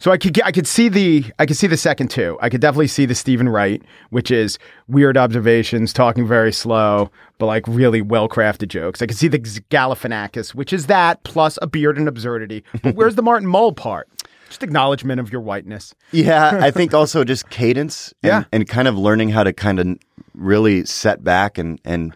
So 0.00 0.12
I 0.12 0.16
could 0.16 0.32
get, 0.32 0.46
I 0.46 0.52
could 0.52 0.66
see 0.68 0.88
the 0.88 1.24
I 1.40 1.46
could 1.46 1.56
see 1.56 1.66
the 1.66 1.76
second 1.76 2.08
two. 2.08 2.38
I 2.40 2.48
could 2.50 2.60
definitely 2.60 2.86
see 2.86 3.04
the 3.04 3.16
Stephen 3.16 3.48
Wright, 3.48 3.82
which 4.10 4.30
is 4.30 4.56
weird 4.86 5.16
observations, 5.16 5.92
talking 5.92 6.24
very 6.26 6.52
slow, 6.52 7.10
but 7.38 7.46
like 7.46 7.66
really 7.66 8.00
well 8.00 8.28
crafted 8.28 8.68
jokes. 8.68 9.02
I 9.02 9.06
could 9.06 9.16
see 9.16 9.26
the 9.26 9.40
Galifianakis, 9.40 10.54
which 10.54 10.72
is 10.72 10.86
that 10.86 11.22
plus 11.24 11.58
a 11.62 11.66
beard 11.66 11.98
and 11.98 12.06
absurdity. 12.08 12.62
But 12.82 12.94
where's 12.94 13.16
the 13.16 13.22
Martin 13.22 13.48
Mull 13.48 13.72
part? 13.72 14.08
Just 14.48 14.62
acknowledgement 14.62 15.20
of 15.20 15.32
your 15.32 15.40
whiteness. 15.42 15.94
Yeah, 16.12 16.58
I 16.62 16.70
think 16.70 16.94
also 16.94 17.24
just 17.24 17.50
cadence 17.50 18.14
and, 18.22 18.28
Yeah. 18.30 18.44
and 18.52 18.68
kind 18.68 18.86
of 18.88 18.96
learning 18.96 19.30
how 19.30 19.42
to 19.42 19.52
kind 19.52 19.78
of 19.80 19.98
really 20.34 20.84
set 20.84 21.24
back 21.24 21.58
and 21.58 21.80
and 21.84 22.14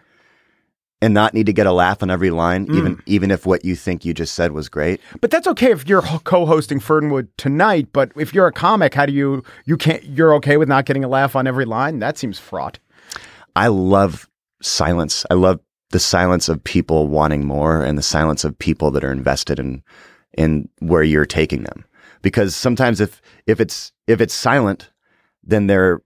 and 1.03 1.13
not 1.13 1.33
need 1.33 1.45
to 1.47 1.53
get 1.53 1.67
a 1.67 1.71
laugh 1.73 2.01
on 2.01 2.09
every 2.09 2.29
line, 2.29 2.65
Mm. 2.67 2.77
even 2.77 3.01
even 3.05 3.31
if 3.31 3.45
what 3.45 3.65
you 3.65 3.75
think 3.75 4.05
you 4.05 4.13
just 4.13 4.33
said 4.35 4.51
was 4.53 4.69
great. 4.69 5.01
But 5.21 5.31
that's 5.31 5.47
okay 5.47 5.71
if 5.71 5.87
you're 5.87 6.01
co-hosting 6.23 6.79
Fernwood 6.79 7.27
tonight. 7.37 7.89
But 7.91 8.11
if 8.15 8.33
you're 8.33 8.47
a 8.47 8.51
comic, 8.53 8.93
how 8.93 9.05
do 9.05 9.13
you 9.13 9.43
you 9.65 9.75
can't 9.77 10.03
you're 10.05 10.33
okay 10.35 10.55
with 10.57 10.69
not 10.69 10.85
getting 10.85 11.03
a 11.03 11.07
laugh 11.09 11.35
on 11.35 11.45
every 11.47 11.65
line? 11.65 11.99
That 11.99 12.17
seems 12.17 12.39
fraught. 12.39 12.79
I 13.55 13.67
love 13.67 14.27
silence. 14.61 15.25
I 15.29 15.33
love 15.33 15.59
the 15.91 15.99
silence 15.99 16.49
of 16.49 16.63
people 16.63 17.07
wanting 17.07 17.45
more 17.45 17.83
and 17.83 17.97
the 17.97 18.01
silence 18.03 18.43
of 18.43 18.57
people 18.57 18.89
that 18.91 19.03
are 19.03 19.11
invested 19.11 19.59
in 19.59 19.83
in 20.37 20.69
where 20.79 21.03
you're 21.03 21.25
taking 21.25 21.63
them. 21.63 21.83
Because 22.21 22.55
sometimes 22.55 23.01
if 23.01 23.21
if 23.45 23.59
it's 23.59 23.91
if 24.07 24.21
it's 24.21 24.33
silent, 24.33 24.89
then 25.43 25.67
they're 25.67 26.01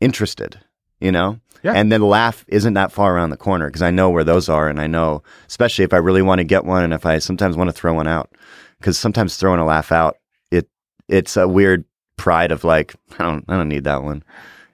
interested, 0.00 0.58
you 1.00 1.12
know? 1.12 1.40
Yeah. 1.62 1.72
And 1.72 1.90
then 1.90 2.02
laugh 2.02 2.44
isn't 2.48 2.74
that 2.74 2.92
far 2.92 3.14
around 3.14 3.30
the 3.30 3.36
corner 3.36 3.66
because 3.66 3.82
I 3.82 3.90
know 3.90 4.10
where 4.10 4.24
those 4.24 4.48
are 4.48 4.68
and 4.68 4.80
I 4.80 4.86
know 4.86 5.22
especially 5.48 5.84
if 5.84 5.92
I 5.92 5.96
really 5.96 6.22
want 6.22 6.38
to 6.38 6.44
get 6.44 6.64
one 6.64 6.84
and 6.84 6.94
if 6.94 7.04
I 7.04 7.18
sometimes 7.18 7.56
want 7.56 7.68
to 7.68 7.72
throw 7.72 7.94
one 7.94 8.06
out 8.06 8.30
cuz 8.80 8.96
sometimes 8.96 9.36
throwing 9.36 9.58
a 9.58 9.66
laugh 9.66 9.90
out 9.90 10.18
it 10.52 10.68
it's 11.08 11.36
a 11.36 11.48
weird 11.48 11.84
pride 12.16 12.52
of 12.52 12.62
like 12.62 12.94
I 13.18 13.24
don't 13.24 13.44
I 13.48 13.56
don't 13.56 13.68
need 13.68 13.84
that 13.84 14.04
one. 14.04 14.22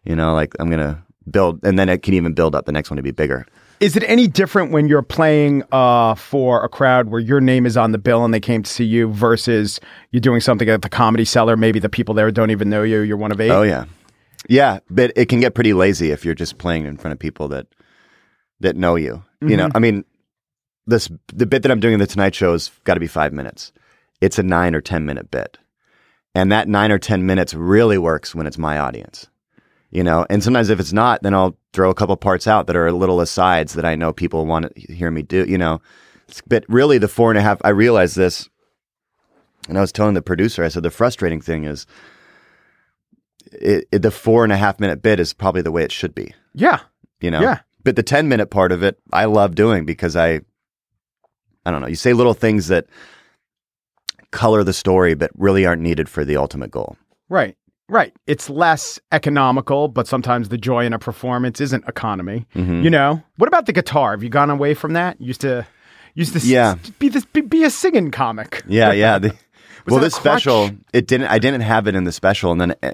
You 0.04 0.14
know, 0.14 0.34
like 0.34 0.54
I'm 0.60 0.68
going 0.68 0.80
to 0.80 1.02
build 1.30 1.60
and 1.64 1.78
then 1.78 1.88
it 1.88 2.02
can 2.02 2.12
even 2.14 2.34
build 2.34 2.54
up 2.54 2.66
the 2.66 2.72
next 2.72 2.90
one 2.90 2.96
to 2.98 3.02
be 3.02 3.12
bigger. 3.12 3.46
Is 3.80 3.96
it 3.96 4.04
any 4.06 4.28
different 4.28 4.70
when 4.70 4.88
you're 4.88 5.02
playing 5.02 5.62
uh, 5.72 6.14
for 6.14 6.64
a 6.64 6.68
crowd 6.68 7.08
where 7.08 7.20
your 7.20 7.40
name 7.40 7.66
is 7.66 7.76
on 7.76 7.92
the 7.92 7.98
bill 7.98 8.24
and 8.24 8.32
they 8.32 8.40
came 8.40 8.62
to 8.62 8.70
see 8.70 8.84
you 8.84 9.08
versus 9.08 9.80
you're 10.10 10.20
doing 10.20 10.40
something 10.40 10.68
at 10.68 10.82
the 10.82 10.88
comedy 10.88 11.24
cellar? 11.24 11.56
Maybe 11.56 11.80
the 11.80 11.88
people 11.88 12.14
there 12.14 12.30
don't 12.30 12.50
even 12.50 12.70
know 12.70 12.82
you. 12.82 13.00
You're 13.00 13.16
one 13.16 13.32
of 13.32 13.40
eight. 13.40 13.50
Oh 13.50 13.62
yeah, 13.62 13.84
yeah. 14.48 14.80
But 14.90 15.12
it 15.16 15.28
can 15.28 15.40
get 15.40 15.54
pretty 15.54 15.72
lazy 15.72 16.10
if 16.10 16.24
you're 16.24 16.34
just 16.34 16.58
playing 16.58 16.86
in 16.86 16.96
front 16.96 17.12
of 17.12 17.18
people 17.18 17.48
that 17.48 17.66
that 18.60 18.76
know 18.76 18.96
you. 18.96 19.22
You 19.40 19.56
know, 19.58 19.66
mm-hmm. 19.66 19.76
I 19.76 19.80
mean, 19.80 20.04
this 20.86 21.10
the 21.28 21.46
bit 21.46 21.62
that 21.62 21.70
I'm 21.70 21.80
doing 21.80 21.94
in 21.94 22.00
the 22.00 22.06
Tonight 22.06 22.34
Show 22.34 22.52
has 22.52 22.70
got 22.84 22.94
to 22.94 23.00
be 23.00 23.06
five 23.06 23.32
minutes. 23.32 23.72
It's 24.20 24.38
a 24.38 24.42
nine 24.42 24.74
or 24.74 24.80
ten 24.80 25.04
minute 25.04 25.30
bit, 25.30 25.58
and 26.34 26.50
that 26.50 26.68
nine 26.68 26.90
or 26.90 26.98
ten 26.98 27.26
minutes 27.26 27.52
really 27.54 27.98
works 27.98 28.34
when 28.34 28.46
it's 28.46 28.58
my 28.58 28.78
audience. 28.78 29.28
You 29.90 30.02
know, 30.02 30.26
and 30.28 30.42
sometimes 30.42 30.70
if 30.70 30.80
it's 30.80 30.92
not, 30.92 31.22
then 31.22 31.34
I'll 31.34 31.56
throw 31.72 31.90
a 31.90 31.94
couple 31.94 32.16
parts 32.16 32.48
out 32.48 32.66
that 32.66 32.74
are 32.74 32.86
a 32.86 32.92
little 32.92 33.20
asides 33.20 33.74
that 33.74 33.84
I 33.84 33.94
know 33.94 34.12
people 34.12 34.44
want 34.44 34.74
to 34.74 34.92
hear 34.92 35.10
me 35.10 35.22
do. 35.22 35.44
You 35.44 35.58
know, 35.58 35.80
but 36.46 36.64
really 36.68 36.98
the 36.98 37.08
four 37.08 37.30
and 37.30 37.38
a 37.38 37.42
half. 37.42 37.60
I 37.62 37.68
realized 37.68 38.16
this, 38.16 38.48
and 39.68 39.76
I 39.76 39.80
was 39.80 39.92
telling 39.92 40.14
the 40.14 40.22
producer. 40.22 40.64
I 40.64 40.68
said 40.68 40.82
the 40.82 40.90
frustrating 40.90 41.40
thing 41.40 41.64
is 41.64 41.86
it, 43.60 43.88
it, 43.92 44.02
the 44.02 44.10
four 44.10 44.44
and 44.44 44.52
a 44.52 44.56
half 44.56 44.80
minute 44.80 45.02
bit 45.02 45.20
is 45.20 45.32
probably 45.32 45.62
the 45.62 45.72
way 45.72 45.82
it 45.84 45.92
should 45.92 46.14
be, 46.14 46.32
Yeah. 46.54 46.80
you 47.20 47.30
know? 47.30 47.40
Yeah. 47.40 47.60
But 47.82 47.96
the 47.96 48.02
10 48.02 48.28
minute 48.28 48.46
part 48.50 48.72
of 48.72 48.82
it, 48.82 48.98
I 49.12 49.26
love 49.26 49.54
doing 49.54 49.84
because 49.84 50.16
I, 50.16 50.40
I 51.66 51.70
don't 51.70 51.80
know, 51.82 51.86
you 51.88 51.96
say 51.96 52.12
little 52.12 52.34
things 52.34 52.68
that 52.68 52.86
color 54.30 54.64
the 54.64 54.72
story, 54.72 55.14
but 55.14 55.30
really 55.36 55.66
aren't 55.66 55.82
needed 55.82 56.08
for 56.08 56.24
the 56.24 56.36
ultimate 56.36 56.70
goal. 56.70 56.96
Right. 57.28 57.56
Right. 57.88 58.14
It's 58.26 58.48
less 58.48 58.98
economical, 59.12 59.88
but 59.88 60.06
sometimes 60.08 60.48
the 60.48 60.56
joy 60.56 60.86
in 60.86 60.92
a 60.94 60.98
performance 60.98 61.60
isn't 61.60 61.84
economy. 61.86 62.46
Mm-hmm. 62.54 62.82
You 62.82 62.90
know. 62.90 63.22
What 63.36 63.46
about 63.48 63.66
the 63.66 63.72
guitar? 63.74 64.12
Have 64.12 64.22
you 64.22 64.30
gone 64.30 64.48
away 64.50 64.72
from 64.74 64.94
that? 64.94 65.20
Used 65.20 65.42
to, 65.42 65.66
used 66.14 66.32
to 66.32 66.38
s- 66.38 66.46
Yeah. 66.46 66.76
be 66.98 67.10
this 67.10 67.26
be, 67.26 67.42
be 67.42 67.62
a 67.64 67.70
singing 67.70 68.10
comic. 68.10 68.62
Yeah, 68.66 68.92
yeah. 68.92 69.18
The, 69.18 69.36
well, 69.86 70.00
this 70.00 70.14
special, 70.14 70.70
it 70.94 71.06
didn't. 71.06 71.26
I 71.26 71.38
didn't 71.38 71.60
have 71.60 71.86
it 71.86 71.94
in 71.94 72.04
the 72.04 72.12
special, 72.12 72.52
and 72.52 72.60
then 72.60 72.74
uh, 72.82 72.92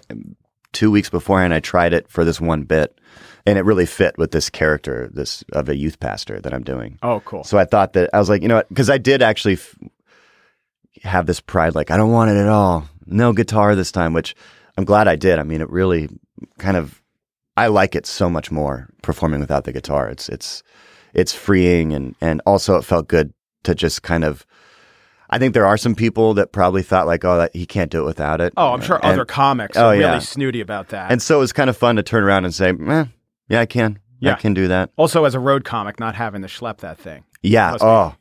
two 0.72 0.90
weeks 0.90 1.10
beforehand, 1.10 1.54
I 1.54 1.60
tried 1.60 1.92
it 1.92 2.08
for 2.08 2.24
this 2.24 2.40
one 2.40 2.62
bit, 2.62 2.98
and 3.46 3.58
it 3.58 3.64
really 3.64 3.86
fit 3.86 4.16
with 4.18 4.30
this 4.30 4.50
character, 4.50 5.10
this 5.12 5.42
of 5.52 5.68
a 5.68 5.76
youth 5.76 6.00
pastor 6.00 6.40
that 6.40 6.54
I'm 6.54 6.62
doing. 6.62 6.98
Oh, 7.02 7.20
cool. 7.20 7.44
So 7.44 7.58
I 7.58 7.64
thought 7.64 7.94
that 7.94 8.10
I 8.12 8.18
was 8.18 8.28
like, 8.28 8.42
you 8.42 8.48
know 8.48 8.56
what? 8.56 8.68
Because 8.68 8.90
I 8.90 8.98
did 8.98 9.22
actually 9.22 9.54
f- 9.54 9.74
have 11.02 11.26
this 11.26 11.40
pride, 11.40 11.74
like 11.74 11.90
I 11.90 11.96
don't 11.96 12.12
want 12.12 12.30
it 12.30 12.36
at 12.36 12.48
all. 12.48 12.88
No 13.06 13.32
guitar 13.32 13.74
this 13.74 13.92
time, 13.92 14.12
which 14.12 14.34
I'm 14.76 14.84
glad 14.84 15.08
I 15.08 15.16
did. 15.16 15.38
I 15.38 15.42
mean, 15.42 15.60
it 15.60 15.70
really 15.70 16.08
kind 16.58 16.76
of 16.76 17.02
I 17.56 17.66
like 17.66 17.94
it 17.94 18.06
so 18.06 18.30
much 18.30 18.50
more 18.50 18.88
performing 19.02 19.40
without 19.40 19.64
the 19.64 19.72
guitar. 19.72 20.08
It's 20.08 20.28
it's 20.28 20.62
it's 21.12 21.34
freeing 21.34 21.92
and 21.92 22.14
and 22.20 22.40
also 22.46 22.76
it 22.76 22.84
felt 22.84 23.08
good 23.08 23.32
to 23.64 23.74
just 23.74 24.02
kind 24.02 24.24
of. 24.24 24.46
I 25.30 25.38
think 25.38 25.54
there 25.54 25.64
are 25.66 25.76
some 25.76 25.94
people 25.94 26.34
that 26.34 26.52
probably 26.52 26.82
thought 26.82 27.06
like, 27.06 27.24
oh, 27.24 27.36
that 27.38 27.54
he 27.54 27.64
can't 27.64 27.90
do 27.90 28.02
it 28.02 28.04
without 28.04 28.40
it. 28.40 28.52
oh, 28.56 28.72
I'm 28.72 28.80
sure 28.80 28.96
And- 28.96 29.04
other 29.12 29.24
comics 29.24 29.76
oh, 29.76 29.86
are 29.86 29.90
really 29.92 30.02
yeah. 30.02 30.18
snooty 30.18 30.60
about 30.60 30.88
that. 30.88 31.10
And 31.12 31.22
so 31.22 31.36
it 31.36 31.40
was 31.40 31.52
kind 31.52 31.70
of 31.70 31.76
fun 31.76 31.96
to 31.96 32.02
turn 32.02 32.24
around 32.24 32.44
and 32.44 32.54
say, 32.54 32.70
eh, 32.70 33.04
yeah, 33.48 33.60
I 33.60 33.66
can. 33.66 33.98
Yeah. 34.18 34.32
I 34.32 34.34
can 34.34 34.52
do 34.54 34.68
that. 34.68 34.90
also, 34.96 35.24
as 35.24 35.34
a 35.34 35.40
road 35.40 35.64
comic, 35.64 35.98
not 35.98 36.14
having 36.14 36.42
to 36.42 36.48
schlep 36.48 36.78
that 36.78 36.98
thing. 36.98 37.24
Yeah. 37.42 37.72
Be. 37.74 37.78
Oh, 37.80 38.14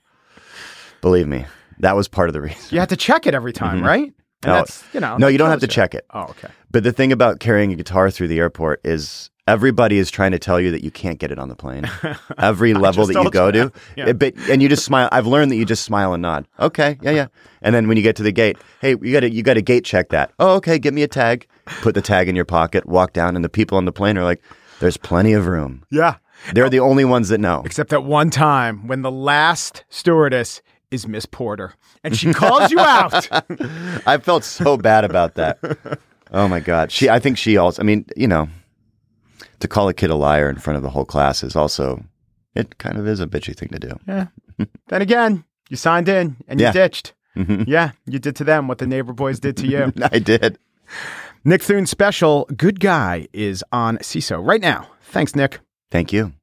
believe 1.02 1.28
me, 1.28 1.46
that 1.80 1.96
was 1.96 2.08
part 2.08 2.30
of 2.30 2.34
the 2.34 2.42
reason. 2.48 2.60
You 2.70 2.80
have 2.80 2.90
to 2.90 2.96
check 2.98 3.28
it 3.28 3.34
every 3.34 3.54
time, 3.54 3.84
right? 3.84 4.04
And 4.06 4.14
Mm-hmm. 4.42 4.50
No. 4.52 4.56
that's 4.56 4.84
you 4.94 5.02
know. 5.02 5.18
No, 5.18 5.28
you 5.28 5.38
don't 5.38 5.50
have 5.50 5.60
to 5.60 5.66
you. 5.66 5.72
check 5.72 5.94
it. 5.94 6.06
Oh, 6.14 6.22
okay. 6.30 6.48
But 6.72 6.86
the 6.86 6.94
thing 6.94 7.12
about 7.12 7.42
carrying 7.42 7.74
a 7.74 7.76
guitar 7.76 8.10
through 8.10 8.30
the 8.30 8.40
airport 8.40 8.80
is 8.86 9.30
everybody 9.50 9.98
is 9.98 10.12
trying 10.12 10.32
to 10.32 10.40
tell 10.40 10.60
you 10.60 10.72
that 10.72 10.84
you 10.84 10.92
can't 10.92 11.20
get 11.20 11.32
it 11.32 11.40
on 11.40 11.50
the 11.50 11.56
plane. 11.56 11.90
Every 12.38 12.74
level 12.74 13.06
that 13.08 13.22
you 13.22 13.32
go 13.32 13.48
you 13.48 13.52
to. 13.52 13.72
Yeah. 13.96 14.14
But 14.14 14.36
and 14.50 14.62
you 14.62 14.70
just 14.70 14.86
smile. 14.86 15.10
I've 15.12 15.28
learned 15.28 15.52
that 15.52 15.56
you 15.56 15.66
just 15.66 15.84
smile 15.84 16.14
and 16.14 16.22
nod. 16.22 16.48
Okay, 16.60 16.98
yeah, 17.02 17.12
yeah. 17.12 17.28
And 17.62 17.74
then 17.74 17.88
when 17.88 17.98
you 17.98 18.04
get 18.04 18.16
to 18.18 18.24
the 18.24 18.32
gate, 18.32 18.58
hey, 18.82 18.92
you 19.02 19.12
got 19.12 19.22
to 19.22 19.32
you 19.32 19.44
got 19.44 19.56
to 19.56 19.62
gate 19.62 19.86
check 19.86 20.10
that. 20.10 20.32
Oh, 20.40 20.56
okay, 20.56 20.80
give 20.80 20.94
me 20.94 21.04
a 21.04 21.08
tag. 21.08 21.48
Put 21.82 21.96
the 21.96 22.02
tag 22.02 22.30
in 22.30 22.36
your 22.36 22.46
pocket. 22.46 22.86
Walk 22.86 23.14
down, 23.14 23.36
and 23.36 23.44
the 23.44 23.50
people 23.50 23.78
on 23.78 23.86
the 23.86 23.92
plane 23.92 24.18
are 24.18 24.24
like, 24.24 24.42
"There's 24.80 24.98
plenty 24.98 25.34
of 25.34 25.48
room." 25.48 25.84
Yeah. 25.90 26.16
They're 26.54 26.70
the 26.70 26.80
only 26.80 27.04
ones 27.04 27.28
that 27.30 27.40
know. 27.40 27.64
Except 27.66 27.90
that 27.90 28.06
one 28.06 28.30
time 28.30 28.88
when 28.88 29.02
the 29.02 29.12
last 29.12 29.84
stewardess 29.90 30.62
is 30.90 31.08
Miss 31.08 31.26
Porter 31.26 31.74
and 32.04 32.16
she 32.16 32.34
calls 32.34 32.72
you 32.72 32.80
out. 32.80 33.28
I 34.08 34.18
felt 34.20 34.44
so 34.44 34.78
bad 34.78 35.04
about 35.04 35.36
that. 35.36 35.60
Oh 36.32 36.48
my 36.48 36.60
god. 36.60 36.92
She 36.92 37.10
I 37.10 37.18
think 37.18 37.40
she 37.40 37.58
also 37.58 37.82
I 37.82 37.84
mean, 37.84 38.06
you 38.16 38.28
know, 38.28 38.50
to 39.60 39.68
call 39.68 39.88
a 39.90 39.94
kid 39.94 40.10
a 40.10 40.16
liar 40.16 40.50
in 40.50 40.58
front 40.58 40.78
of 40.78 40.84
the 40.84 40.90
whole 40.90 41.06
class 41.06 41.44
is 41.44 41.56
also 41.56 42.04
it 42.56 42.78
kind 42.78 42.98
of 42.98 43.08
is 43.08 43.20
a 43.20 43.28
bitchy 43.28 43.56
thing 43.56 43.70
to 43.70 43.80
do. 43.80 44.00
Yeah. 44.08 44.28
then 44.88 45.02
again, 45.02 45.44
you 45.70 45.78
signed 45.78 46.10
in 46.10 46.38
and 46.48 46.60
you 46.60 46.66
Yeah. 46.68 46.72
ditched. 46.72 47.14
Mm-hmm. 47.38 47.64
Yeah, 47.68 47.92
you 48.06 48.20
did 48.20 48.36
to 48.38 48.44
them 48.44 48.68
what 48.68 48.80
the 48.80 48.88
neighbor 48.88 49.14
boys 49.14 49.40
did 49.40 49.56
to 49.58 49.68
you. 49.68 49.94
I 50.12 50.20
did. 50.20 50.58
Nick 51.46 51.62
Thune's 51.62 51.90
special, 51.90 52.50
Good 52.58 52.80
Guy, 52.80 53.28
is 53.32 53.64
on 53.72 53.98
Seeso 54.00 54.46
right 54.46 54.60
now. 54.62 54.88
Thanks, 55.04 55.36
Nick. 55.36 55.60
Thank 55.92 56.12
you. 56.12 56.34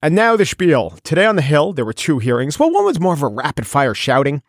And 0.00 0.14
now 0.14 0.36
the 0.36 0.46
spiel. 0.46 0.90
Today 1.02 1.26
on 1.26 1.36
the 1.36 1.42
Hill, 1.42 1.72
there 1.72 1.84
were 1.84 1.92
two 1.92 2.18
hearings. 2.18 2.58
Well, 2.58 2.70
one 2.70 2.84
was 2.84 3.00
more 3.00 3.14
of 3.14 3.22
a 3.22 3.26
rapid 3.28 3.66
fire 3.66 3.94
shouting. 3.94 4.42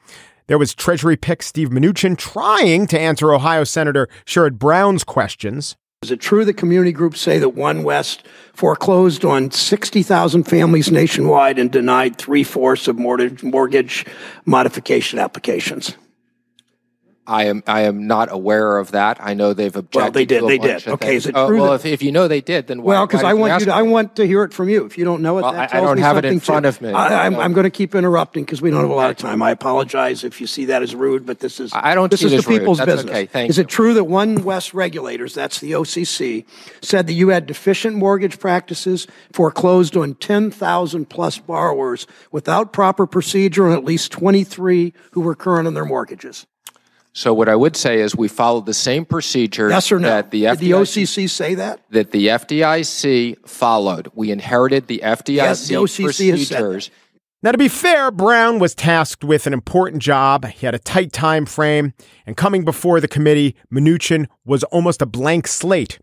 There 0.50 0.58
was 0.58 0.74
Treasury 0.74 1.16
pick 1.16 1.44
Steve 1.44 1.70
Mnuchin 1.70 2.18
trying 2.18 2.88
to 2.88 3.00
answer 3.00 3.32
Ohio 3.32 3.64
Senator 3.64 4.10
Sherrod 4.26 4.58
Brown's 4.58 5.04
questions. 5.04 5.76
Is 6.02 6.10
it 6.10 6.20
true 6.20 6.44
that 6.44 6.56
community 6.56 6.92
groups 6.92 7.22
say 7.22 7.38
that 7.38 7.56
OneWest 7.56 8.22
foreclosed 8.56 9.24
on 9.24 9.52
60,000 9.52 10.46
families 10.46 10.92
nationwide 10.92 11.60
and 11.60 11.72
denied 11.72 12.16
three 12.18 12.44
fourths 12.44 12.88
of 12.88 12.98
mortgage, 12.98 13.44
mortgage 13.44 14.08
modification 14.44 15.20
applications? 15.20 15.94
I 17.30 17.46
am 17.46 17.64
I 17.68 17.82
am 17.82 18.08
not 18.08 18.32
aware 18.32 18.78
of 18.80 18.92
that. 18.92 19.18
I 19.22 19.34
know 19.36 19.54
they've 19.54 19.76
objected. 19.76 19.96
Well, 20.02 20.12
they 20.12 20.26
did. 20.26 20.44
They 20.48 20.58
did. 20.58 20.88
Okay, 20.88 21.16
is 21.16 21.28
it 21.28 21.36
Oh, 21.36 21.48
true 21.48 21.62
well, 21.62 21.74
if, 21.74 21.86
if 21.86 22.02
you 22.02 22.12
know 22.12 22.28
they 22.28 22.42
did, 22.42 22.68
then 22.68 22.82
why, 22.82 22.94
Well, 22.96 23.08
because 23.08 23.24
I 23.24 23.34
want 23.36 23.60
you 23.60 23.66
to. 23.68 23.74
I 23.74 23.84
want 23.84 24.16
to 24.16 24.26
hear 24.26 24.44
it 24.44 24.54
from 24.54 24.68
you. 24.68 24.86
If 24.86 24.98
you 24.98 25.06
don't 25.06 25.22
know 25.22 25.38
it, 25.38 25.44
Well, 25.44 25.54
I- 25.56 25.70
I 25.72 25.80
don't 25.80 26.00
have 26.00 26.18
it 26.18 26.26
in 26.26 26.40
front 26.40 26.64
too. 26.64 26.70
of 26.70 26.82
me. 26.82 26.92
I, 26.92 27.26
I'm, 27.28 27.36
I'm 27.36 27.54
going 27.54 27.66
to 27.66 27.70
keep 27.70 27.94
interrupting 27.94 28.44
because 28.44 28.62
we 28.62 28.72
don't 28.72 28.82
have 28.82 28.90
a 28.90 28.94
lot 28.94 29.12
of 29.12 29.18
time. 29.18 29.42
I 29.44 29.52
apologize 29.52 30.24
if 30.24 30.42
you 30.42 30.48
see 30.48 30.66
that 30.66 30.82
as 30.82 30.96
rude, 30.96 31.26
but 31.26 31.40
this 31.40 31.60
is 31.60 31.72
I 31.74 31.94
don't 31.96 32.10
this 32.10 32.24
is 32.24 32.32
the 32.32 32.38
rude. 32.50 32.60
people's 32.60 32.80
That's 32.80 32.92
business. 32.92 33.12
okay. 33.12 33.26
Thank 33.28 33.50
is 33.52 33.58
you. 33.58 33.62
it 33.64 33.68
true 33.70 33.94
that 33.94 34.04
OneWest 34.06 34.74
regulators, 34.74 35.34
that's 35.36 35.60
the 35.60 35.74
OCC, 35.74 36.46
said 36.82 37.06
that 37.08 37.14
you 37.14 37.30
had 37.30 37.46
deficient 37.46 37.96
mortgage 37.96 38.40
practices, 38.40 39.06
foreclosed 39.34 39.96
on 39.96 40.16
10,000 40.16 41.10
plus 41.10 41.38
borrowers 41.38 42.08
without 42.32 42.74
proper 42.74 43.06
procedure, 43.06 43.66
and 43.66 43.74
at 43.76 43.84
least 43.86 44.12
23 44.12 44.94
who 45.12 45.22
were 45.22 45.36
current 45.36 45.68
on 45.68 45.74
their 45.76 45.86
mortgages? 45.86 46.48
So 47.20 47.34
what 47.34 47.50
I 47.50 47.56
would 47.58 47.76
say 47.76 48.00
is 48.00 48.16
we 48.16 48.30
followed 48.30 48.66
the 48.66 48.74
same 48.74 49.04
procedure 49.04 49.68
Yes 49.70 49.92
or 49.92 50.00
no? 50.00 50.08
that 50.08 50.32
the 50.32 50.44
Did 50.44 50.60
the 50.60 50.72
OCC 50.72 51.30
say 51.30 51.54
that? 51.56 51.82
that 51.90 52.12
the 52.12 52.28
FDIC 52.28 53.46
followed. 53.46 54.10
We 54.16 54.32
inherited 54.32 54.88
the 54.88 55.02
FDIC 55.04 55.36
Yes, 55.36 55.68
the 55.68 55.76
OCC 55.76 56.30
has 56.30 56.48
said 56.48 56.56
that. 56.56 56.62
procedures. 56.62 56.92
Now, 57.44 57.52
to 57.52 57.58
be 57.58 57.68
fair, 57.68 58.10
Brown 58.10 58.60
was 58.60 58.74
tasked 58.74 59.26
with 59.26 59.48
an 59.48 59.52
important 59.52 60.02
job. 60.02 60.46
He 60.46 60.66
had 60.66 60.74
a 60.74 60.80
tight 60.80 61.12
time 61.12 61.46
frame, 61.46 61.94
and 62.26 62.38
coming 62.38 62.64
before 62.64 63.02
the 63.02 63.08
committee, 63.10 63.54
Mnuchin 63.70 64.28
was 64.46 64.64
almost 64.66 65.02
a 65.02 65.06
blank 65.06 65.48
slate. 65.48 66.00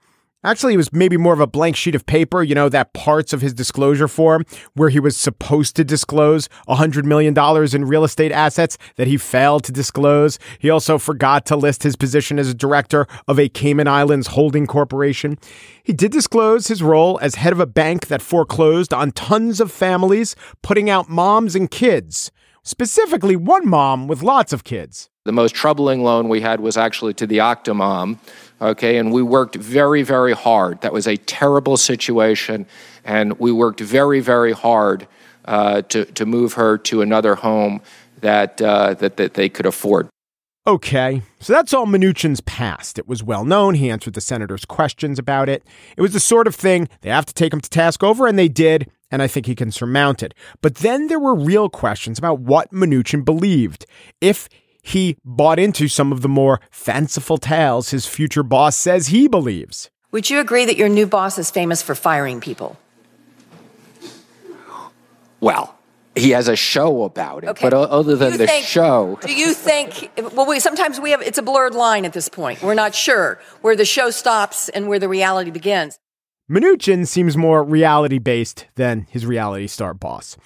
Actually, 0.46 0.74
it 0.74 0.76
was 0.76 0.92
maybe 0.92 1.16
more 1.16 1.32
of 1.32 1.40
a 1.40 1.46
blank 1.46 1.74
sheet 1.74 1.96
of 1.96 2.06
paper, 2.06 2.40
you 2.40 2.54
know, 2.54 2.68
that 2.68 2.92
parts 2.92 3.32
of 3.32 3.40
his 3.40 3.52
disclosure 3.52 4.06
form 4.06 4.44
where 4.74 4.90
he 4.90 5.00
was 5.00 5.16
supposed 5.16 5.74
to 5.74 5.82
disclose 5.82 6.48
$100 6.68 7.02
million 7.02 7.36
in 7.74 7.84
real 7.84 8.04
estate 8.04 8.30
assets 8.30 8.78
that 8.94 9.08
he 9.08 9.16
failed 9.16 9.64
to 9.64 9.72
disclose. 9.72 10.38
He 10.60 10.70
also 10.70 10.98
forgot 10.98 11.46
to 11.46 11.56
list 11.56 11.82
his 11.82 11.96
position 11.96 12.38
as 12.38 12.48
a 12.48 12.54
director 12.54 13.08
of 13.26 13.40
a 13.40 13.48
Cayman 13.48 13.88
Islands 13.88 14.28
holding 14.28 14.68
corporation. 14.68 15.36
He 15.82 15.92
did 15.92 16.12
disclose 16.12 16.68
his 16.68 16.80
role 16.80 17.18
as 17.20 17.34
head 17.34 17.52
of 17.52 17.58
a 17.58 17.66
bank 17.66 18.06
that 18.06 18.22
foreclosed 18.22 18.94
on 18.94 19.10
tons 19.10 19.60
of 19.60 19.72
families, 19.72 20.36
putting 20.62 20.88
out 20.88 21.08
moms 21.08 21.56
and 21.56 21.68
kids, 21.68 22.30
specifically 22.62 23.34
one 23.34 23.68
mom 23.68 24.06
with 24.06 24.22
lots 24.22 24.52
of 24.52 24.62
kids. 24.62 25.10
The 25.24 25.32
most 25.32 25.56
troubling 25.56 26.04
loan 26.04 26.28
we 26.28 26.40
had 26.40 26.60
was 26.60 26.76
actually 26.76 27.14
to 27.14 27.26
the 27.26 27.38
Octomom, 27.38 28.18
okay, 28.60 28.96
and 28.98 29.12
we 29.12 29.22
worked 29.22 29.56
very, 29.56 30.02
very 30.02 30.32
hard. 30.32 30.80
That 30.80 30.92
was 30.92 31.06
a 31.06 31.16
terrible 31.16 31.76
situation, 31.76 32.66
and 33.04 33.38
we 33.38 33.52
worked 33.52 33.80
very, 33.80 34.20
very 34.20 34.52
hard 34.52 35.06
uh, 35.44 35.82
to 35.82 36.04
to 36.04 36.26
move 36.26 36.54
her 36.54 36.78
to 36.78 37.02
another 37.02 37.34
home 37.36 37.80
that 38.20 38.60
uh, 38.60 38.94
that 38.94 39.16
that 39.16 39.34
they 39.34 39.48
could 39.48 39.66
afford. 39.66 40.08
Okay, 40.66 41.22
so 41.38 41.52
that's 41.52 41.72
all 41.72 41.86
Mnuchin's 41.86 42.40
past. 42.40 42.98
It 42.98 43.06
was 43.06 43.22
well 43.22 43.44
known. 43.44 43.74
He 43.74 43.88
answered 43.88 44.14
the 44.14 44.20
senator's 44.20 44.64
questions 44.64 45.16
about 45.16 45.48
it. 45.48 45.62
It 45.96 46.02
was 46.02 46.12
the 46.12 46.18
sort 46.18 46.48
of 46.48 46.56
thing 46.56 46.88
they 47.02 47.10
have 47.10 47.26
to 47.26 47.34
take 47.34 47.52
him 47.52 47.60
to 47.60 47.70
task 47.70 48.02
over, 48.02 48.26
and 48.26 48.36
they 48.36 48.48
did, 48.48 48.90
and 49.08 49.22
I 49.22 49.28
think 49.28 49.46
he 49.46 49.54
can 49.54 49.70
surmount 49.70 50.24
it. 50.24 50.34
But 50.62 50.76
then 50.76 51.06
there 51.06 51.20
were 51.20 51.36
real 51.36 51.68
questions 51.68 52.18
about 52.18 52.40
what 52.40 52.72
Mnuchin 52.72 53.24
believed. 53.24 53.86
If 54.20 54.48
he 54.86 55.16
bought 55.24 55.58
into 55.58 55.88
some 55.88 56.12
of 56.12 56.22
the 56.22 56.28
more 56.28 56.60
fanciful 56.70 57.38
tales 57.38 57.90
his 57.90 58.06
future 58.06 58.44
boss 58.44 58.76
says 58.76 59.08
he 59.08 59.26
believes. 59.26 59.90
Would 60.12 60.30
you 60.30 60.38
agree 60.38 60.64
that 60.64 60.76
your 60.76 60.88
new 60.88 61.06
boss 61.06 61.38
is 61.38 61.50
famous 61.50 61.82
for 61.82 61.94
firing 61.96 62.40
people? 62.40 62.76
Well, 65.40 65.74
he 66.14 66.30
has 66.30 66.48
a 66.48 66.56
show 66.56 67.02
about 67.02 67.44
it, 67.44 67.48
Okay. 67.50 67.68
but 67.68 67.74
other 67.74 68.16
than 68.16 68.32
You 68.32 68.38
the 68.38 68.46
think- 68.46 68.64
show, 68.64 69.18
Do 69.20 69.34
you 69.34 69.52
think? 69.52 70.10
Well, 70.34 70.46
we, 70.46 70.60
sometimes 70.60 70.98
we 70.98 71.10
have. 71.10 71.20
It's 71.20 71.36
a 71.38 71.42
blurred 71.42 71.74
line 71.74 72.04
at 72.04 72.12
this 72.14 72.28
point. 72.28 72.62
We're 72.62 72.74
not 72.74 72.94
sure 72.94 73.38
where 73.60 73.76
the 73.76 73.84
show 73.84 74.10
stops 74.10 74.68
and 74.70 74.88
where 74.88 74.98
the 74.98 75.08
reality 75.08 75.50
begins. 75.50 75.98
Mnuchin 76.48 77.08
seems 77.08 77.36
more 77.36 77.64
reality 77.64 78.18
based 78.18 78.66
than 78.76 79.06
his 79.10 79.26
reality 79.26 79.66
star 79.66 79.92
boss. 79.94 80.36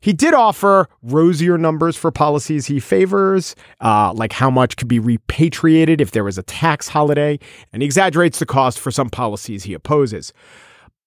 He 0.00 0.14
did 0.14 0.32
offer 0.32 0.88
rosier 1.02 1.58
numbers 1.58 1.96
for 1.96 2.10
policies 2.10 2.64
he 2.64 2.80
favors, 2.80 3.54
uh, 3.82 4.14
like 4.14 4.32
how 4.32 4.48
much 4.48 4.78
could 4.78 4.88
be 4.88 4.98
repatriated 4.98 6.00
if 6.00 6.12
there 6.12 6.24
was 6.24 6.38
a 6.38 6.42
tax 6.42 6.88
holiday, 6.88 7.38
and 7.74 7.82
he 7.82 7.86
exaggerates 7.86 8.38
the 8.38 8.46
cost 8.46 8.78
for 8.78 8.90
some 8.90 9.10
policies 9.10 9.64
he 9.64 9.74
opposes. 9.74 10.32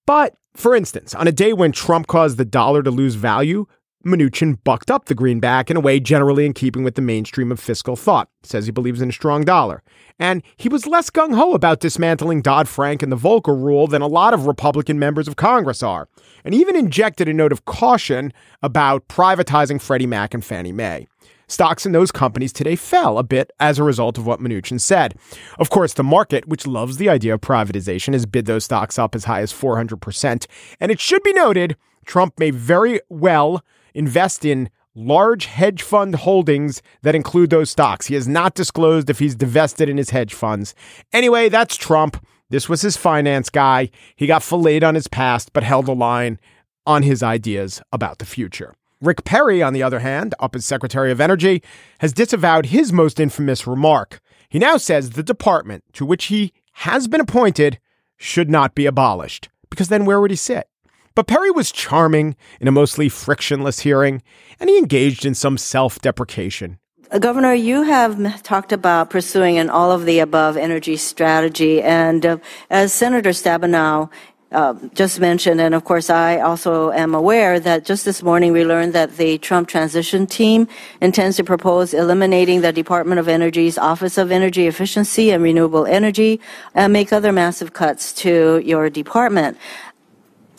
But, 0.06 0.36
for 0.54 0.76
instance, 0.76 1.16
on 1.16 1.28
a 1.28 1.32
day 1.32 1.54
when 1.54 1.72
Trump 1.72 2.06
caused 2.06 2.38
the 2.38 2.46
dollar 2.46 2.84
to 2.84 2.92
lose 2.92 3.16
value, 3.16 3.66
Mnuchin 4.06 4.62
bucked 4.63 4.92
up 4.92 5.06
the 5.06 5.16
greenback 5.16 5.72
in 5.72 5.78
a 5.78 5.80
way 5.80 6.00
generally 6.00 6.46
in 6.46 6.54
keeping 6.54 6.84
with 6.84 6.96
the 6.96 7.02
mainstream 7.02 7.52
of 7.52 7.60
fiscal 7.60 7.96
thought. 7.96 8.30
Says 8.44 8.66
he 8.66 8.72
believes 8.72 9.02
in 9.02 9.10
a 9.10 9.13
strong 9.13 9.44
dollar. 9.46 9.82
And 10.20 10.44
he 10.58 10.68
was 10.68 10.86
less 10.86 11.10
gung 11.10 11.36
ho 11.36 11.54
about 11.54 11.80
dismantling 11.80 12.42
Dodd 12.42 12.68
Frank 12.68 13.02
and 13.02 13.12
the 13.12 13.18
Volcker 13.18 13.56
rule 13.60 13.88
than 13.88 14.02
a 14.02 14.08
lot 14.08 14.34
of 14.34 14.46
Republican 14.46 15.00
members 15.00 15.28
of 15.28 15.38
Congress 15.38 15.82
are. 15.82 16.10
And 16.44 16.54
even 16.54 16.76
injected 16.76 17.30
a 17.30 17.34
note 17.34 17.54
of 17.54 17.66
caution 17.66 18.34
about 18.62 19.08
privatizing 19.08 19.82
Freddie 19.82 20.08
Mac 20.08 20.34
and 20.34 20.44
Fannie 20.44 20.74
Mae. 20.74 21.08
Stocks 21.48 21.86
in 21.86 21.92
those 21.92 22.12
companies 22.12 22.52
today 22.52 22.76
fell 22.76 23.18
a 23.18 23.24
bit 23.24 23.52
as 23.60 23.78
a 23.78 23.84
result 23.84 24.18
of 24.18 24.26
what 24.26 24.39
Mnuchin 24.39 24.82
said. 24.82 25.16
Of 25.60 25.70
course, 25.70 25.94
the 25.94 26.04
market, 26.04 26.48
which 26.48 26.66
loves 26.66 26.98
the 26.98 27.10
idea 27.10 27.36
of 27.36 27.42
privatization, 27.42 28.13
has 28.13 28.26
bid 28.26 28.46
those 28.46 28.66
stocks 28.66 28.98
up 28.98 29.13
as 29.13 29.26
high 29.26 29.42
as 29.42 29.54
400%. 29.54 30.48
And 30.80 30.92
it 30.92 31.00
should 31.00 31.22
be 31.24 31.34
noted, 31.34 31.78
Trump 32.06 32.39
may 32.39 32.50
very 32.50 33.00
well 33.10 33.63
invest 33.93 34.45
in 34.45 34.69
large 34.95 35.45
hedge 35.45 35.82
fund 35.82 36.15
holdings 36.15 36.82
that 37.01 37.15
include 37.15 37.49
those 37.49 37.69
stocks. 37.69 38.08
He 38.08 38.15
has 38.15 38.27
not 38.27 38.53
disclosed 38.53 39.10
if 39.10 39.19
he's 39.19 39.36
divested 39.36 39.89
in 39.89 39.97
his 39.97 40.12
hedge 40.12 40.34
funds. 40.34 40.75
Anyway, 41.12 41.49
that's 41.49 41.75
Trump. 41.75 42.23
This 42.49 42.69
was 42.69 42.82
his 42.82 42.97
finance 42.97 43.49
guy. 43.49 43.89
He 44.15 44.27
got 44.27 44.43
filleted 44.43 44.84
on 44.84 44.95
his 44.95 45.08
past, 45.08 45.53
but 45.53 45.63
held 45.63 45.88
a 45.88 45.93
line 45.93 46.39
on 46.86 47.03
his 47.03 47.23
ideas 47.23 47.82
about 47.91 48.19
the 48.19 48.25
future. 48.25 48.75
Rick 49.01 49.25
Perry, 49.25 49.62
on 49.62 49.73
the 49.73 49.84
other 49.84 49.99
hand, 49.99 50.36
up 50.39 50.56
as 50.56 50.65
Secretary 50.65 51.12
of 51.12 51.19
Energy, 51.19 51.62
has 51.99 52.13
disavowed 52.13 52.67
his 52.67 52.93
most 52.93 53.19
infamous 53.19 53.65
remark. 53.67 54.21
He 54.49 54.60
now 54.60 54.77
says 54.77 55.12
the 55.12 55.23
department 55.23 55.84
to 55.93 56.06
which 56.06 56.25
he 56.25 56.53
has 56.73 57.08
been 57.08 57.19
appointed 57.19 57.79
should 58.17 58.49
not 58.49 58.75
be 58.75 58.86
abolished, 58.86 59.49
because 59.69 59.89
then 59.89 60.06
where 60.06 60.21
would 60.21 60.32
he 60.32 60.38
sit? 60.38 60.67
But 61.15 61.28
Perry 61.28 61.52
was 61.52 61.71
charming 61.71 62.36
in 62.60 62.67
a 62.67 62.71
mostly 62.71 63.08
frictionless 63.08 63.80
hearing, 63.80 64.23
and 64.60 64.69
he 64.69 64.78
engaged 64.78 65.26
in 65.26 65.36
some 65.36 65.58
self 65.58 65.99
deprecation. 65.99 66.80
Uh, 67.12 67.19
Governor, 67.19 67.54
you 67.54 67.84
have 67.84 68.41
talked 68.41 68.71
about 68.71 69.12
pursuing 69.12 69.60
an 69.60 69.69
all 69.69 69.91
of 69.91 70.06
the 70.06 70.17
above 70.19 70.58
energy 70.58 70.97
strategy. 70.97 71.82
And 71.84 72.26
uh, 72.26 72.38
as 72.71 72.91
Senator 72.91 73.30
Stabenow 73.30 74.10
uh, 74.52 74.73
just 74.93 75.19
mentioned, 75.19 75.62
and 75.62 75.76
of 75.76 75.84
course 75.84 76.10
I 76.10 76.39
also 76.39 76.91
am 76.91 77.13
aware 77.13 77.60
that 77.60 77.86
just 77.86 78.06
this 78.06 78.23
morning 78.23 78.52
we 78.52 78.65
learned 78.65 78.93
that 78.93 79.17
the 79.17 79.38
Trump 79.39 79.67
transition 79.67 80.26
team 80.26 80.67
intends 81.02 81.38
to 81.38 81.43
propose 81.43 81.93
eliminating 81.93 82.62
the 82.62 82.71
Department 82.71 83.19
of 83.19 83.28
Energy's 83.28 83.78
Office 83.78 84.17
of 84.17 84.32
Energy 84.32 84.65
Efficiency 84.67 85.30
and 85.32 85.43
Renewable 85.43 85.86
Energy 85.86 86.39
and 86.73 86.93
make 86.93 87.13
other 87.13 87.32
massive 87.32 87.73
cuts 87.73 88.13
to 88.13 88.60
your 88.65 88.89
department. 88.89 89.58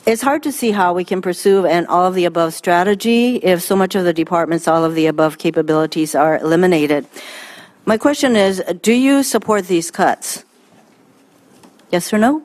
It's 0.07 0.21
hard 0.21 0.43
to 0.43 0.53
see 0.53 0.71
how 0.71 0.93
we 0.93 1.03
can 1.03 1.23
pursue 1.23 1.65
an 1.65 1.87
all 1.87 2.05
of 2.05 2.15
the 2.15 2.27
above 2.27 2.53
strategy 2.53 3.37
if 3.37 3.63
so 3.63 3.75
much 3.75 3.95
of 3.95 4.05
the 4.05 4.13
department's 4.13 4.69
all 4.69 4.85
of 4.85 4.95
the 4.95 5.07
above 5.07 5.39
capabilities 5.39 6.15
are 6.15 6.39
eliminated. 6.39 7.07
My 7.87 7.97
question 7.97 8.37
is 8.37 8.63
do 8.83 8.93
you 8.93 9.23
support 9.23 9.67
these 9.67 9.91
cuts? 9.91 10.45
Yes 11.91 12.13
or 12.13 12.19
no? 12.19 12.43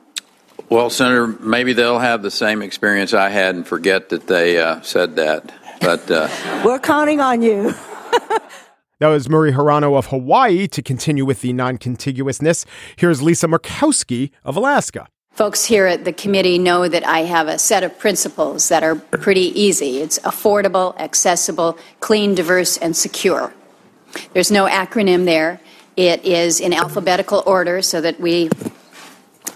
Well, 0.70 0.88
Senator, 0.88 1.26
maybe 1.26 1.74
they'll 1.74 1.98
have 1.98 2.22
the 2.22 2.30
same 2.30 2.62
experience 2.62 3.12
I 3.12 3.28
had 3.28 3.54
and 3.54 3.66
forget 3.66 4.08
that 4.08 4.26
they 4.26 4.58
uh, 4.58 4.80
said 4.80 5.16
that. 5.16 5.52
But 5.82 6.10
uh, 6.10 6.28
We're 6.64 6.78
counting 6.78 7.20
on 7.20 7.42
you. 7.42 7.74
That 9.00 9.08
was 9.08 9.30
Mazie 9.30 9.56
Hirono 9.56 9.96
of 9.96 10.08
Hawaii 10.08 10.68
to 10.68 10.82
continue 10.82 11.24
with 11.24 11.40
the 11.40 11.54
non 11.54 11.78
contiguousness. 11.78 12.66
Here's 12.96 13.22
Lisa 13.22 13.46
Murkowski 13.46 14.30
of 14.44 14.56
Alaska. 14.56 15.08
Folks 15.32 15.64
here 15.64 15.86
at 15.86 16.04
the 16.04 16.12
committee 16.12 16.58
know 16.58 16.86
that 16.88 17.06
I 17.06 17.20
have 17.20 17.48
a 17.48 17.58
set 17.58 17.82
of 17.82 17.98
principles 17.98 18.68
that 18.68 18.82
are 18.82 18.96
pretty 18.96 19.58
easy. 19.58 19.98
It's 19.98 20.18
affordable, 20.20 20.98
accessible, 20.98 21.78
clean, 22.00 22.34
diverse, 22.34 22.76
and 22.76 22.96
secure. 22.96 23.54
There's 24.34 24.50
no 24.50 24.66
acronym 24.66 25.24
there. 25.24 25.60
It 25.96 26.24
is 26.24 26.60
in 26.60 26.72
alphabetical 26.74 27.42
order 27.46 27.80
so 27.80 28.00
that 28.00 28.20
we 28.20 28.50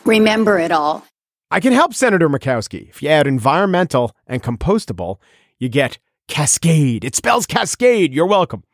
remember 0.04 0.58
it 0.58 0.70
all. 0.70 1.04
I 1.50 1.60
can 1.60 1.72
help 1.72 1.92
Senator 1.92 2.28
Murkowski. 2.28 2.88
If 2.88 3.02
you 3.02 3.08
add 3.08 3.26
environmental 3.26 4.12
and 4.26 4.42
compostable, 4.42 5.18
you 5.58 5.68
get 5.68 5.98
cascade. 6.28 7.04
It 7.04 7.14
spells 7.14 7.46
cascade. 7.46 8.14
You're 8.14 8.26
welcome. 8.26 8.64